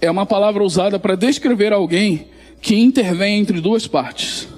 é 0.00 0.10
uma 0.10 0.24
palavra 0.24 0.62
usada 0.62 0.98
para 0.98 1.16
descrever 1.16 1.72
alguém 1.72 2.28
que 2.62 2.76
intervém 2.76 3.40
entre 3.40 3.60
duas 3.60 3.86
partes 3.86 4.48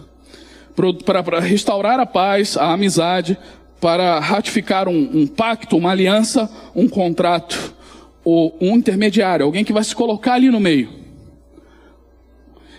para 1.04 1.40
restaurar 1.40 2.00
a 2.00 2.06
paz, 2.06 2.56
a 2.56 2.72
amizade, 2.72 3.36
para 3.80 4.18
ratificar 4.20 4.88
um, 4.88 5.10
um 5.12 5.26
pacto, 5.26 5.76
uma 5.76 5.90
aliança, 5.90 6.50
um 6.74 6.88
contrato, 6.88 7.74
ou 8.24 8.56
um 8.60 8.76
intermediário, 8.76 9.44
alguém 9.44 9.64
que 9.64 9.72
vai 9.72 9.82
se 9.82 9.94
colocar 9.94 10.34
ali 10.34 10.48
no 10.48 10.60
meio. 10.60 11.01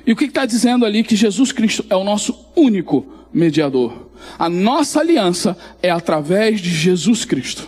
E 0.05 0.11
o 0.11 0.15
que 0.15 0.25
está 0.25 0.45
dizendo 0.45 0.85
ali? 0.85 1.03
Que 1.03 1.15
Jesus 1.15 1.51
Cristo 1.51 1.85
é 1.89 1.95
o 1.95 2.03
nosso 2.03 2.35
único 2.55 3.05
mediador. 3.33 4.09
A 4.37 4.49
nossa 4.49 4.99
aliança 4.99 5.57
é 5.81 5.89
através 5.89 6.61
de 6.61 6.69
Jesus 6.69 7.25
Cristo. 7.25 7.67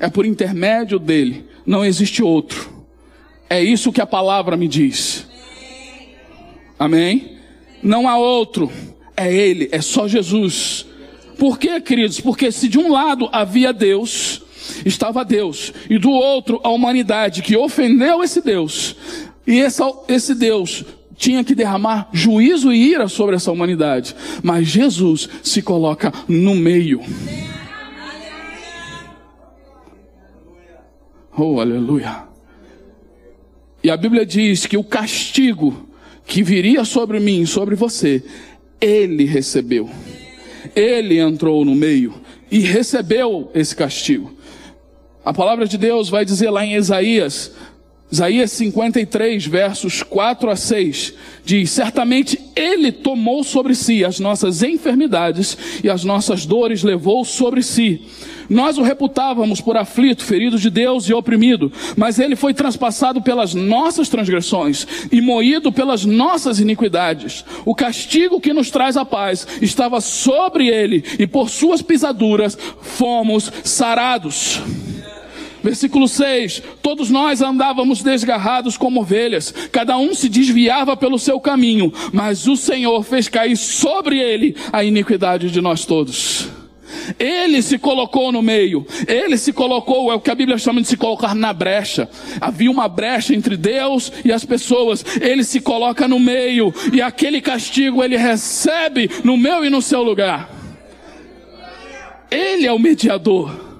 É 0.00 0.08
por 0.08 0.26
intermédio 0.26 0.98
dele. 0.98 1.46
Não 1.64 1.84
existe 1.84 2.22
outro. 2.22 2.70
É 3.48 3.62
isso 3.62 3.92
que 3.92 4.00
a 4.00 4.06
palavra 4.06 4.56
me 4.56 4.66
diz. 4.66 5.26
Amém? 6.78 7.38
Não 7.82 8.08
há 8.08 8.16
outro 8.16 8.70
é 9.16 9.32
Ele, 9.32 9.68
é 9.72 9.80
só 9.80 10.08
Jesus. 10.08 10.86
Por 11.38 11.58
quê, 11.58 11.80
queridos? 11.80 12.20
Porque 12.20 12.50
se 12.50 12.68
de 12.68 12.78
um 12.78 12.90
lado 12.90 13.28
havia 13.32 13.72
Deus, 13.72 14.42
estava 14.84 15.24
Deus, 15.24 15.72
e 15.88 15.98
do 15.98 16.10
outro 16.10 16.60
a 16.62 16.68
humanidade 16.70 17.42
que 17.42 17.56
ofendeu 17.56 18.22
esse 18.22 18.40
Deus, 18.40 18.96
e 19.46 19.58
esse, 19.58 19.82
esse 20.08 20.34
Deus 20.34 20.84
tinha 21.22 21.44
que 21.44 21.54
derramar 21.54 22.08
juízo 22.12 22.72
e 22.72 22.90
ira 22.90 23.06
sobre 23.06 23.36
essa 23.36 23.52
humanidade, 23.52 24.12
mas 24.42 24.66
Jesus 24.66 25.28
se 25.40 25.62
coloca 25.62 26.12
no 26.26 26.52
meio. 26.52 27.00
Oh, 31.38 31.60
aleluia. 31.60 32.24
E 33.84 33.88
a 33.88 33.96
Bíblia 33.96 34.26
diz 34.26 34.66
que 34.66 34.76
o 34.76 34.82
castigo 34.82 35.88
que 36.26 36.42
viria 36.42 36.84
sobre 36.84 37.20
mim, 37.20 37.46
sobre 37.46 37.76
você, 37.76 38.24
ele 38.80 39.24
recebeu. 39.24 39.88
Ele 40.74 41.20
entrou 41.20 41.64
no 41.64 41.76
meio 41.76 42.14
e 42.50 42.58
recebeu 42.58 43.48
esse 43.54 43.76
castigo. 43.76 44.32
A 45.24 45.32
palavra 45.32 45.68
de 45.68 45.78
Deus 45.78 46.08
vai 46.08 46.24
dizer 46.24 46.50
lá 46.50 46.66
em 46.66 46.74
Isaías, 46.74 47.52
Isaías 48.12 48.52
53, 48.52 49.46
versos 49.46 50.02
4 50.02 50.50
a 50.50 50.54
6, 50.54 51.14
diz: 51.46 51.70
Certamente 51.70 52.38
Ele 52.54 52.92
tomou 52.92 53.42
sobre 53.42 53.74
si 53.74 54.04
as 54.04 54.20
nossas 54.20 54.62
enfermidades 54.62 55.56
e 55.82 55.88
as 55.88 56.04
nossas 56.04 56.44
dores 56.44 56.82
levou 56.82 57.24
sobre 57.24 57.62
si. 57.62 58.02
Nós 58.50 58.76
o 58.76 58.82
reputávamos 58.82 59.62
por 59.62 59.78
aflito, 59.78 60.22
ferido 60.22 60.58
de 60.58 60.68
Deus 60.68 61.08
e 61.08 61.14
oprimido, 61.14 61.72
mas 61.96 62.18
ele 62.18 62.36
foi 62.36 62.52
transpassado 62.52 63.22
pelas 63.22 63.54
nossas 63.54 64.10
transgressões 64.10 64.86
e 65.10 65.22
moído 65.22 65.72
pelas 65.72 66.04
nossas 66.04 66.60
iniquidades. 66.60 67.46
O 67.64 67.74
castigo 67.74 68.42
que 68.42 68.52
nos 68.52 68.70
traz 68.70 68.98
a 68.98 69.06
paz 69.06 69.46
estava 69.62 70.02
sobre 70.02 70.68
ele, 70.68 71.02
e 71.18 71.26
por 71.26 71.48
suas 71.48 71.80
pisaduras 71.80 72.58
fomos 72.82 73.50
sarados. 73.64 74.60
Versículo 75.62 76.08
6: 76.08 76.62
Todos 76.82 77.10
nós 77.10 77.40
andávamos 77.40 78.02
desgarrados 78.02 78.76
como 78.76 79.00
ovelhas, 79.00 79.52
cada 79.70 79.96
um 79.96 80.14
se 80.14 80.28
desviava 80.28 80.96
pelo 80.96 81.18
seu 81.18 81.40
caminho, 81.40 81.92
mas 82.12 82.46
o 82.46 82.56
Senhor 82.56 83.02
fez 83.02 83.28
cair 83.28 83.56
sobre 83.56 84.18
ele 84.18 84.56
a 84.72 84.82
iniquidade 84.82 85.50
de 85.50 85.60
nós 85.60 85.86
todos. 85.86 86.48
Ele 87.18 87.62
se 87.62 87.78
colocou 87.78 88.30
no 88.30 88.42
meio. 88.42 88.86
Ele 89.06 89.36
se 89.36 89.52
colocou, 89.52 90.12
é 90.12 90.14
o 90.14 90.20
que 90.20 90.30
a 90.30 90.34
Bíblia 90.34 90.58
chama 90.58 90.80
de 90.80 90.88
se 90.88 90.96
colocar 90.96 91.34
na 91.34 91.52
brecha. 91.52 92.08
Havia 92.40 92.70
uma 92.70 92.88
brecha 92.88 93.34
entre 93.34 93.56
Deus 93.56 94.12
e 94.24 94.32
as 94.32 94.44
pessoas. 94.44 95.04
Ele 95.20 95.44
se 95.44 95.60
coloca 95.60 96.06
no 96.06 96.18
meio 96.18 96.72
e 96.92 97.00
aquele 97.00 97.40
castigo 97.40 98.02
ele 98.02 98.16
recebe 98.16 99.10
no 99.24 99.36
meu 99.36 99.64
e 99.64 99.70
no 99.70 99.82
seu 99.82 100.02
lugar. 100.02 100.50
Ele 102.30 102.66
é 102.66 102.72
o 102.72 102.78
mediador. 102.78 103.71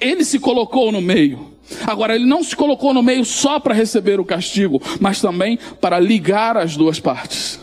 Ele 0.00 0.24
se 0.24 0.38
colocou 0.38 0.90
no 0.90 1.00
meio. 1.00 1.50
Agora, 1.86 2.14
ele 2.14 2.26
não 2.26 2.42
se 2.42 2.56
colocou 2.56 2.92
no 2.92 3.02
meio 3.02 3.24
só 3.24 3.60
para 3.60 3.74
receber 3.74 4.18
o 4.18 4.24
castigo, 4.24 4.80
mas 5.00 5.20
também 5.20 5.58
para 5.80 6.00
ligar 6.00 6.56
as 6.56 6.76
duas 6.76 6.98
partes. 6.98 7.60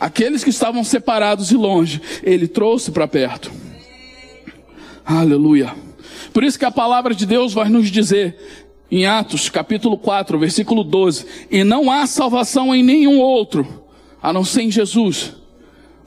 Aqueles 0.00 0.44
que 0.44 0.50
estavam 0.50 0.84
separados 0.84 1.50
e 1.50 1.56
longe, 1.56 2.00
ele 2.22 2.46
trouxe 2.46 2.90
para 2.90 3.08
perto. 3.08 3.50
Aleluia. 5.04 5.74
Por 6.32 6.44
isso 6.44 6.58
que 6.58 6.64
a 6.64 6.70
palavra 6.70 7.14
de 7.14 7.26
Deus 7.26 7.52
vai 7.52 7.68
nos 7.68 7.90
dizer 7.90 8.36
em 8.90 9.06
Atos, 9.06 9.48
capítulo 9.48 9.98
4, 9.98 10.38
versículo 10.38 10.84
12: 10.84 11.26
E 11.50 11.64
não 11.64 11.90
há 11.90 12.06
salvação 12.06 12.74
em 12.74 12.82
nenhum 12.82 13.18
outro, 13.18 13.84
a 14.22 14.32
não 14.32 14.44
ser 14.44 14.62
em 14.62 14.70
Jesus. 14.70 15.34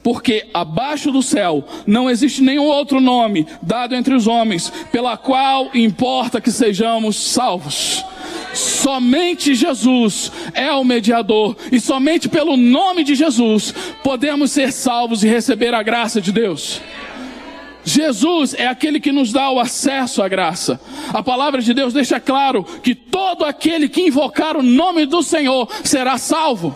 Porque 0.02 0.48
abaixo 0.52 1.12
do 1.12 1.22
céu 1.22 1.64
não 1.86 2.10
existe 2.10 2.42
nenhum 2.42 2.64
outro 2.64 3.00
nome 3.00 3.46
dado 3.62 3.94
entre 3.94 4.14
os 4.14 4.26
homens, 4.26 4.72
pela 4.90 5.16
qual 5.16 5.70
importa 5.74 6.40
que 6.40 6.50
sejamos 6.50 7.16
salvos. 7.16 8.04
Somente 8.52 9.54
Jesus 9.54 10.30
é 10.52 10.70
o 10.72 10.84
mediador 10.84 11.56
e 11.70 11.80
somente 11.80 12.28
pelo 12.28 12.56
nome 12.56 13.04
de 13.04 13.14
Jesus 13.14 13.72
podemos 14.02 14.50
ser 14.50 14.72
salvos 14.72 15.24
e 15.24 15.28
receber 15.28 15.72
a 15.72 15.82
graça 15.82 16.20
de 16.20 16.32
Deus. 16.32 16.80
Jesus 17.84 18.54
é 18.54 18.66
aquele 18.66 19.00
que 19.00 19.10
nos 19.10 19.32
dá 19.32 19.50
o 19.50 19.58
acesso 19.58 20.22
à 20.22 20.28
graça. 20.28 20.80
A 21.12 21.22
palavra 21.22 21.60
de 21.60 21.74
Deus 21.74 21.92
deixa 21.92 22.20
claro 22.20 22.64
que 22.82 22.94
todo 22.94 23.44
aquele 23.44 23.88
que 23.88 24.02
invocar 24.02 24.56
o 24.56 24.62
nome 24.62 25.04
do 25.06 25.22
Senhor 25.22 25.68
será 25.82 26.16
salvo. 26.16 26.74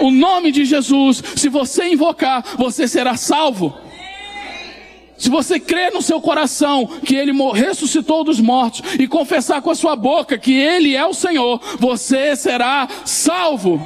O 0.00 0.10
nome 0.10 0.52
de 0.52 0.64
Jesus, 0.64 1.22
se 1.36 1.48
você 1.48 1.88
invocar, 1.88 2.44
você 2.56 2.86
será 2.86 3.16
salvo. 3.16 3.76
Se 5.18 5.30
você 5.30 5.58
crer 5.58 5.92
no 5.92 6.02
seu 6.02 6.20
coração 6.20 6.86
que 6.86 7.14
Ele 7.14 7.32
ressuscitou 7.54 8.22
dos 8.22 8.38
mortos 8.38 8.82
e 8.98 9.06
confessar 9.06 9.62
com 9.62 9.70
a 9.70 9.74
sua 9.74 9.96
boca 9.96 10.36
que 10.36 10.52
Ele 10.52 10.94
é 10.94 11.06
o 11.06 11.14
Senhor, 11.14 11.60
você 11.78 12.36
será 12.36 12.86
salvo. 13.04 13.84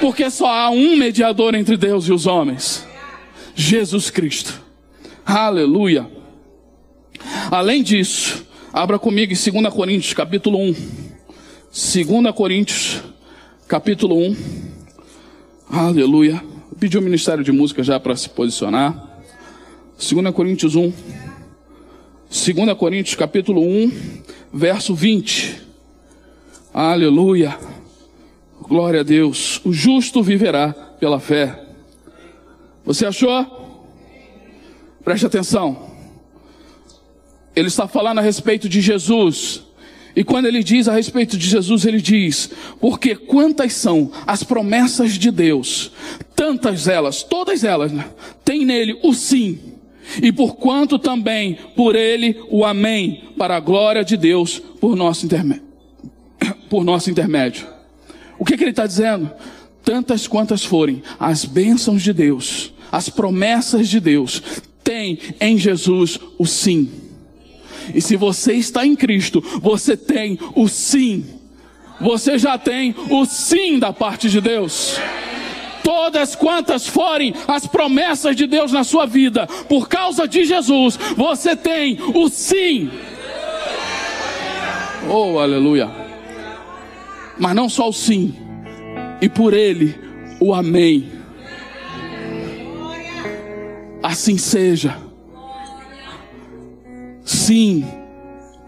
Porque 0.00 0.30
só 0.30 0.50
há 0.50 0.70
um 0.70 0.96
mediador 0.96 1.54
entre 1.54 1.76
Deus 1.76 2.06
e 2.06 2.12
os 2.12 2.26
homens: 2.26 2.86
Jesus 3.54 4.10
Cristo. 4.10 4.60
Aleluia. 5.24 6.10
Além 7.50 7.82
disso, 7.82 8.44
abra 8.72 8.98
comigo 8.98 9.32
em 9.32 9.52
2 9.60 9.72
Coríntios, 9.72 10.12
capítulo 10.12 10.58
1. 10.58 10.72
2 10.72 12.34
Coríntios, 12.34 13.00
capítulo 13.66 14.16
1. 14.16 14.69
Aleluia. 15.72 16.42
Pediu 16.80 17.00
o 17.00 17.04
Ministério 17.04 17.44
de 17.44 17.52
Música 17.52 17.80
já 17.84 18.00
para 18.00 18.16
se 18.16 18.28
posicionar. 18.28 19.22
2 19.96 20.34
Coríntios 20.34 20.74
1. 20.74 20.92
2 22.28 22.76
Coríntios 22.76 23.14
capítulo 23.14 23.62
1, 23.62 23.92
verso 24.52 24.96
20. 24.96 25.62
Aleluia. 26.74 27.56
Glória 28.62 29.02
a 29.02 29.04
Deus. 29.04 29.60
O 29.64 29.72
justo 29.72 30.24
viverá 30.24 30.72
pela 30.72 31.20
fé. 31.20 31.64
Você 32.84 33.06
achou? 33.06 33.86
Preste 35.04 35.24
atenção. 35.24 35.90
Ele 37.54 37.68
está 37.68 37.86
falando 37.86 38.18
a 38.18 38.22
respeito 38.22 38.68
de 38.68 38.80
Jesus. 38.80 39.62
E 40.14 40.24
quando 40.24 40.46
ele 40.46 40.62
diz 40.62 40.88
a 40.88 40.92
respeito 40.92 41.36
de 41.36 41.48
Jesus, 41.48 41.84
ele 41.84 42.00
diz: 42.00 42.50
Porque 42.80 43.14
quantas 43.14 43.72
são 43.74 44.10
as 44.26 44.42
promessas 44.42 45.12
de 45.12 45.30
Deus, 45.30 45.92
tantas 46.34 46.88
elas, 46.88 47.22
todas 47.22 47.64
elas, 47.64 47.92
né, 47.92 48.06
tem 48.44 48.64
nele 48.64 48.98
o 49.02 49.12
sim. 49.14 49.58
E 50.20 50.32
por 50.32 50.56
quanto 50.56 50.98
também 50.98 51.56
por 51.76 51.94
ele 51.94 52.40
o 52.50 52.64
amém, 52.64 53.24
para 53.38 53.56
a 53.56 53.60
glória 53.60 54.04
de 54.04 54.16
Deus, 54.16 54.60
por 54.80 54.96
nosso 54.96 55.24
intermédio. 55.24 55.62
Por 56.68 56.84
nosso 56.84 57.10
intermédio. 57.10 57.66
O 58.38 58.44
que, 58.44 58.56
que 58.56 58.62
ele 58.62 58.70
está 58.70 58.86
dizendo? 58.86 59.30
Tantas 59.84 60.26
quantas 60.26 60.64
forem 60.64 61.02
as 61.18 61.44
bênçãos 61.44 62.00
de 62.00 62.12
Deus, 62.12 62.72
as 62.90 63.08
promessas 63.08 63.88
de 63.88 64.00
Deus, 64.00 64.42
tem 64.82 65.18
em 65.40 65.58
Jesus 65.58 66.18
o 66.38 66.46
sim. 66.46 67.09
E 67.94 68.00
se 68.00 68.16
você 68.16 68.54
está 68.54 68.86
em 68.86 68.96
Cristo, 68.96 69.42
você 69.60 69.96
tem 69.96 70.38
o 70.54 70.68
sim. 70.68 71.24
Você 72.00 72.38
já 72.38 72.56
tem 72.56 72.94
o 73.10 73.24
sim 73.26 73.78
da 73.78 73.92
parte 73.92 74.28
de 74.28 74.40
Deus. 74.40 74.98
Todas 75.82 76.34
quantas 76.34 76.86
forem 76.86 77.34
as 77.48 77.66
promessas 77.66 78.36
de 78.36 78.46
Deus 78.46 78.72
na 78.72 78.84
sua 78.84 79.06
vida, 79.06 79.46
por 79.68 79.88
causa 79.88 80.26
de 80.26 80.44
Jesus, 80.44 80.98
você 81.16 81.56
tem 81.56 81.98
o 82.14 82.28
sim. 82.28 82.90
Oh, 85.08 85.38
aleluia. 85.38 85.90
Mas 87.38 87.54
não 87.54 87.68
só 87.68 87.88
o 87.88 87.92
sim, 87.92 88.34
e 89.20 89.28
por 89.28 89.54
ele 89.54 89.98
o 90.38 90.54
amém. 90.54 91.10
Assim 94.02 94.38
seja. 94.38 95.09
Sim, 97.50 97.84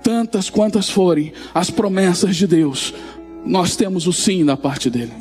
tantas 0.03 0.51
quantas 0.51 0.91
forem 0.91 1.33
as 1.55 1.71
promessas 1.71 2.35
de 2.35 2.49
Deus, 2.49 2.93
nós 3.47 3.77
temos 3.77 4.09
o 4.09 4.13
sim 4.13 4.45
da 4.45 4.57
parte 4.57 4.91
dele. 4.91 5.13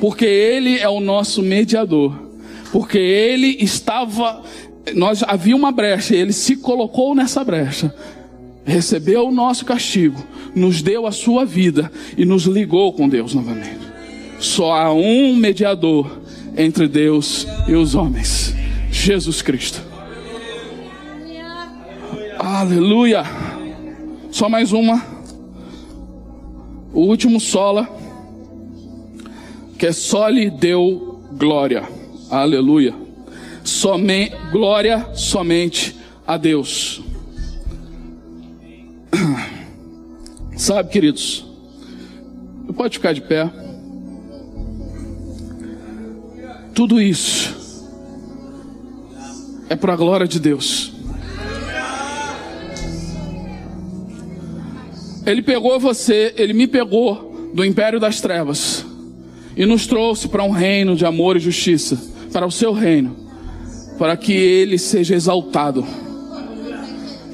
Porque 0.00 0.24
ele 0.24 0.78
é 0.78 0.88
o 0.88 1.00
nosso 1.00 1.42
mediador. 1.42 2.16
Porque 2.70 2.96
ele 2.96 3.56
estava, 3.58 4.44
nós 4.94 5.24
havia 5.24 5.56
uma 5.56 5.72
brecha, 5.72 6.14
ele 6.14 6.32
se 6.32 6.54
colocou 6.54 7.16
nessa 7.16 7.42
brecha. 7.42 7.92
Recebeu 8.64 9.26
o 9.26 9.32
nosso 9.32 9.64
castigo, 9.64 10.22
nos 10.54 10.80
deu 10.80 11.04
a 11.04 11.10
sua 11.10 11.44
vida 11.44 11.90
e 12.16 12.24
nos 12.24 12.44
ligou 12.44 12.92
com 12.92 13.08
Deus 13.08 13.34
novamente. 13.34 13.88
Só 14.38 14.72
há 14.72 14.92
um 14.92 15.34
mediador 15.34 16.20
entre 16.56 16.86
Deus 16.86 17.44
e 17.66 17.74
os 17.74 17.96
homens: 17.96 18.54
Jesus 18.88 19.42
Cristo. 19.42 19.87
Aleluia. 22.50 23.24
Só 24.30 24.48
mais 24.48 24.72
uma. 24.72 25.04
O 26.94 27.00
último 27.02 27.38
sola. 27.38 27.86
Que 29.78 29.88
é 29.88 29.92
só 29.92 30.28
lhe 30.28 30.48
deu 30.48 31.20
glória. 31.32 31.86
Aleluia. 32.30 32.94
Somente, 33.62 34.34
glória 34.50 35.10
somente 35.14 35.94
a 36.26 36.38
Deus. 36.38 37.02
Sabe, 40.56 40.88
queridos, 40.88 41.44
pode 42.74 42.96
ficar 42.96 43.12
de 43.12 43.20
pé. 43.20 43.52
Tudo 46.74 46.98
isso 46.98 47.54
é 49.68 49.76
para 49.76 49.92
a 49.92 49.96
glória 49.96 50.26
de 50.26 50.40
Deus. 50.40 50.97
Ele 55.28 55.42
pegou 55.42 55.78
você, 55.78 56.32
ele 56.38 56.54
me 56.54 56.66
pegou 56.66 57.50
do 57.52 57.62
império 57.62 58.00
das 58.00 58.18
trevas 58.18 58.82
e 59.54 59.66
nos 59.66 59.86
trouxe 59.86 60.26
para 60.26 60.42
um 60.42 60.50
reino 60.50 60.96
de 60.96 61.04
amor 61.04 61.36
e 61.36 61.40
justiça, 61.40 62.00
para 62.32 62.46
o 62.46 62.50
seu 62.50 62.72
reino, 62.72 63.14
para 63.98 64.16
que 64.16 64.32
ele 64.32 64.78
seja 64.78 65.14
exaltado. 65.14 65.86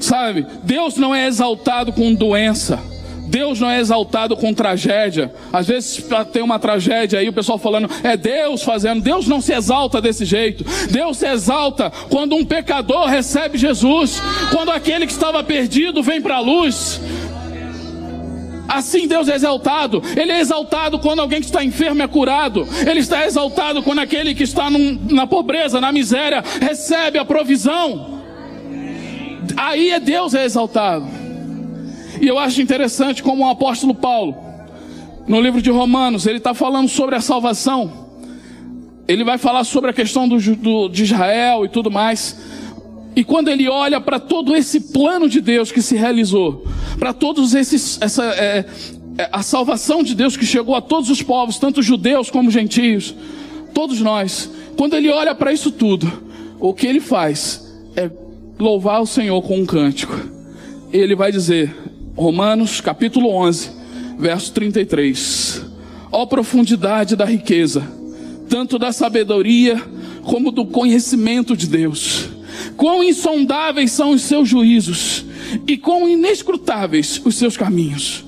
Sabe, 0.00 0.44
Deus 0.64 0.96
não 0.96 1.14
é 1.14 1.28
exaltado 1.28 1.92
com 1.92 2.12
doença. 2.12 2.82
Deus 3.26 3.58
não 3.58 3.70
é 3.70 3.80
exaltado 3.80 4.36
com 4.36 4.52
tragédia. 4.52 5.32
Às 5.52 5.66
vezes 5.66 6.04
tem 6.32 6.42
uma 6.42 6.58
tragédia 6.58 7.18
aí, 7.18 7.28
o 7.28 7.32
pessoal 7.32 7.58
falando, 7.58 7.90
é 8.02 8.16
Deus 8.16 8.62
fazendo. 8.62 9.02
Deus 9.02 9.26
não 9.26 9.40
se 9.40 9.52
exalta 9.52 10.00
desse 10.00 10.24
jeito. 10.24 10.64
Deus 10.90 11.16
se 11.16 11.26
exalta 11.26 11.90
quando 12.10 12.36
um 12.36 12.44
pecador 12.44 13.06
recebe 13.06 13.56
Jesus, 13.56 14.20
quando 14.50 14.70
aquele 14.70 15.06
que 15.06 15.12
estava 15.12 15.42
perdido 15.42 16.02
vem 16.02 16.20
para 16.20 16.36
a 16.36 16.40
luz. 16.40 17.00
Assim 18.74 19.06
Deus 19.06 19.28
é 19.28 19.36
exaltado. 19.36 20.02
Ele 20.16 20.32
é 20.32 20.40
exaltado 20.40 20.98
quando 20.98 21.20
alguém 21.20 21.40
que 21.40 21.46
está 21.46 21.64
enfermo 21.64 22.02
é 22.02 22.08
curado. 22.08 22.66
Ele 22.88 23.00
está 23.00 23.24
exaltado 23.24 23.82
quando 23.82 24.00
aquele 24.00 24.34
que 24.34 24.42
está 24.42 24.68
num, 24.68 24.98
na 25.10 25.26
pobreza, 25.26 25.80
na 25.80 25.92
miséria, 25.92 26.42
recebe 26.60 27.18
a 27.18 27.24
provisão. 27.24 28.20
Aí 29.56 29.90
é 29.90 30.00
Deus 30.00 30.34
é 30.34 30.44
exaltado. 30.44 31.06
E 32.20 32.26
eu 32.26 32.38
acho 32.38 32.60
interessante 32.60 33.22
como 33.22 33.44
o 33.44 33.48
apóstolo 33.48 33.94
Paulo, 33.94 34.36
no 35.26 35.40
livro 35.40 35.62
de 35.62 35.70
Romanos, 35.70 36.26
ele 36.26 36.38
está 36.38 36.52
falando 36.52 36.88
sobre 36.88 37.14
a 37.14 37.20
salvação. 37.20 38.04
Ele 39.06 39.22
vai 39.22 39.38
falar 39.38 39.64
sobre 39.64 39.90
a 39.90 39.92
questão 39.92 40.28
do, 40.28 40.38
do, 40.56 40.88
de 40.88 41.04
Israel 41.04 41.64
e 41.64 41.68
tudo 41.68 41.90
mais. 41.90 42.36
E 43.16 43.22
quando 43.22 43.48
ele 43.48 43.68
olha 43.68 44.00
para 44.00 44.18
todo 44.18 44.56
esse 44.56 44.80
plano 44.80 45.28
de 45.28 45.40
Deus 45.40 45.70
que 45.70 45.80
se 45.80 45.96
realizou, 45.96 46.66
para 46.98 47.12
todos 47.12 47.54
esses, 47.54 47.98
essa, 48.00 48.24
é, 48.24 48.64
é, 49.18 49.28
a 49.32 49.42
salvação 49.42 50.02
de 50.02 50.14
Deus 50.14 50.36
que 50.36 50.44
chegou 50.44 50.74
a 50.74 50.80
todos 50.80 51.08
os 51.10 51.22
povos, 51.22 51.58
tanto 51.58 51.80
judeus 51.80 52.28
como 52.28 52.50
gentios, 52.50 53.14
todos 53.72 54.00
nós, 54.00 54.50
quando 54.76 54.94
ele 54.94 55.10
olha 55.10 55.34
para 55.34 55.52
isso 55.52 55.70
tudo, 55.70 56.10
o 56.58 56.74
que 56.74 56.86
ele 56.86 57.00
faz 57.00 57.72
é 57.94 58.10
louvar 58.58 59.00
o 59.00 59.06
Senhor 59.06 59.40
com 59.42 59.60
um 59.60 59.66
cântico. 59.66 60.18
Ele 60.92 61.14
vai 61.14 61.30
dizer, 61.30 61.74
Romanos 62.16 62.80
capítulo 62.80 63.28
11, 63.28 63.70
verso 64.18 64.52
33: 64.52 65.64
Ó 66.10 66.26
profundidade 66.26 67.14
da 67.14 67.24
riqueza, 67.24 67.86
tanto 68.48 68.76
da 68.76 68.90
sabedoria 68.90 69.80
como 70.22 70.50
do 70.50 70.66
conhecimento 70.66 71.56
de 71.56 71.68
Deus 71.68 72.33
Quão 72.76 73.02
insondáveis 73.02 73.92
são 73.92 74.10
os 74.10 74.22
seus 74.22 74.48
juízos 74.48 75.24
e 75.66 75.76
quão 75.76 76.08
inescrutáveis 76.08 77.20
os 77.24 77.36
seus 77.36 77.56
caminhos. 77.56 78.24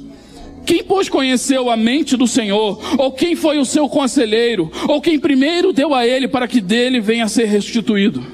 Quem, 0.65 0.83
pois, 0.83 1.09
conheceu 1.09 1.71
a 1.71 1.77
mente 1.77 2.17
do 2.17 2.27
Senhor? 2.27 2.81
Ou 2.99 3.13
quem 3.13 3.37
foi 3.37 3.59
o 3.59 3.65
seu 3.65 3.89
conselheiro? 3.89 4.71
Ou 4.89 5.01
quem 5.01 5.19
primeiro 5.19 5.73
deu 5.73 5.95
a 5.95 6.05
ele 6.05 6.27
para 6.27 6.49
que 6.49 6.61
dele 6.61 7.01
venha 7.01 7.25
a 7.25 7.29
ser 7.29 7.45
restituído? 7.45 8.25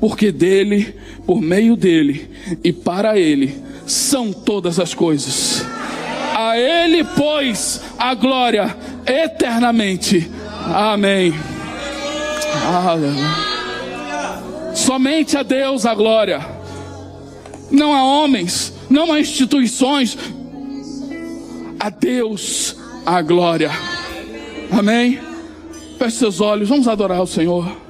Porque 0.00 0.32
dele, 0.32 0.94
por 1.26 1.40
meio 1.40 1.76
dele 1.76 2.30
e 2.64 2.72
para 2.72 3.18
ele 3.18 3.54
são 3.86 4.32
todas 4.32 4.80
as 4.80 4.94
coisas. 4.94 5.66
A 6.34 6.58
ele, 6.58 7.04
pois, 7.04 7.82
a 7.98 8.14
glória 8.14 8.74
eternamente. 9.06 10.30
Amém. 10.74 11.34
Aleluia. 12.64 13.49
Somente 14.74 15.36
a 15.36 15.42
Deus 15.42 15.84
a 15.84 15.94
glória. 15.94 16.40
Não 17.70 17.94
a 17.94 18.02
homens, 18.02 18.72
não 18.88 19.12
a 19.12 19.20
instituições. 19.20 20.16
A 21.78 21.90
Deus 21.90 22.76
a 23.06 23.22
glória. 23.22 23.70
Amém? 24.70 25.20
Feche 25.98 26.16
seus 26.16 26.40
olhos, 26.40 26.68
vamos 26.68 26.88
adorar 26.88 27.22
o 27.22 27.26
Senhor. 27.26 27.89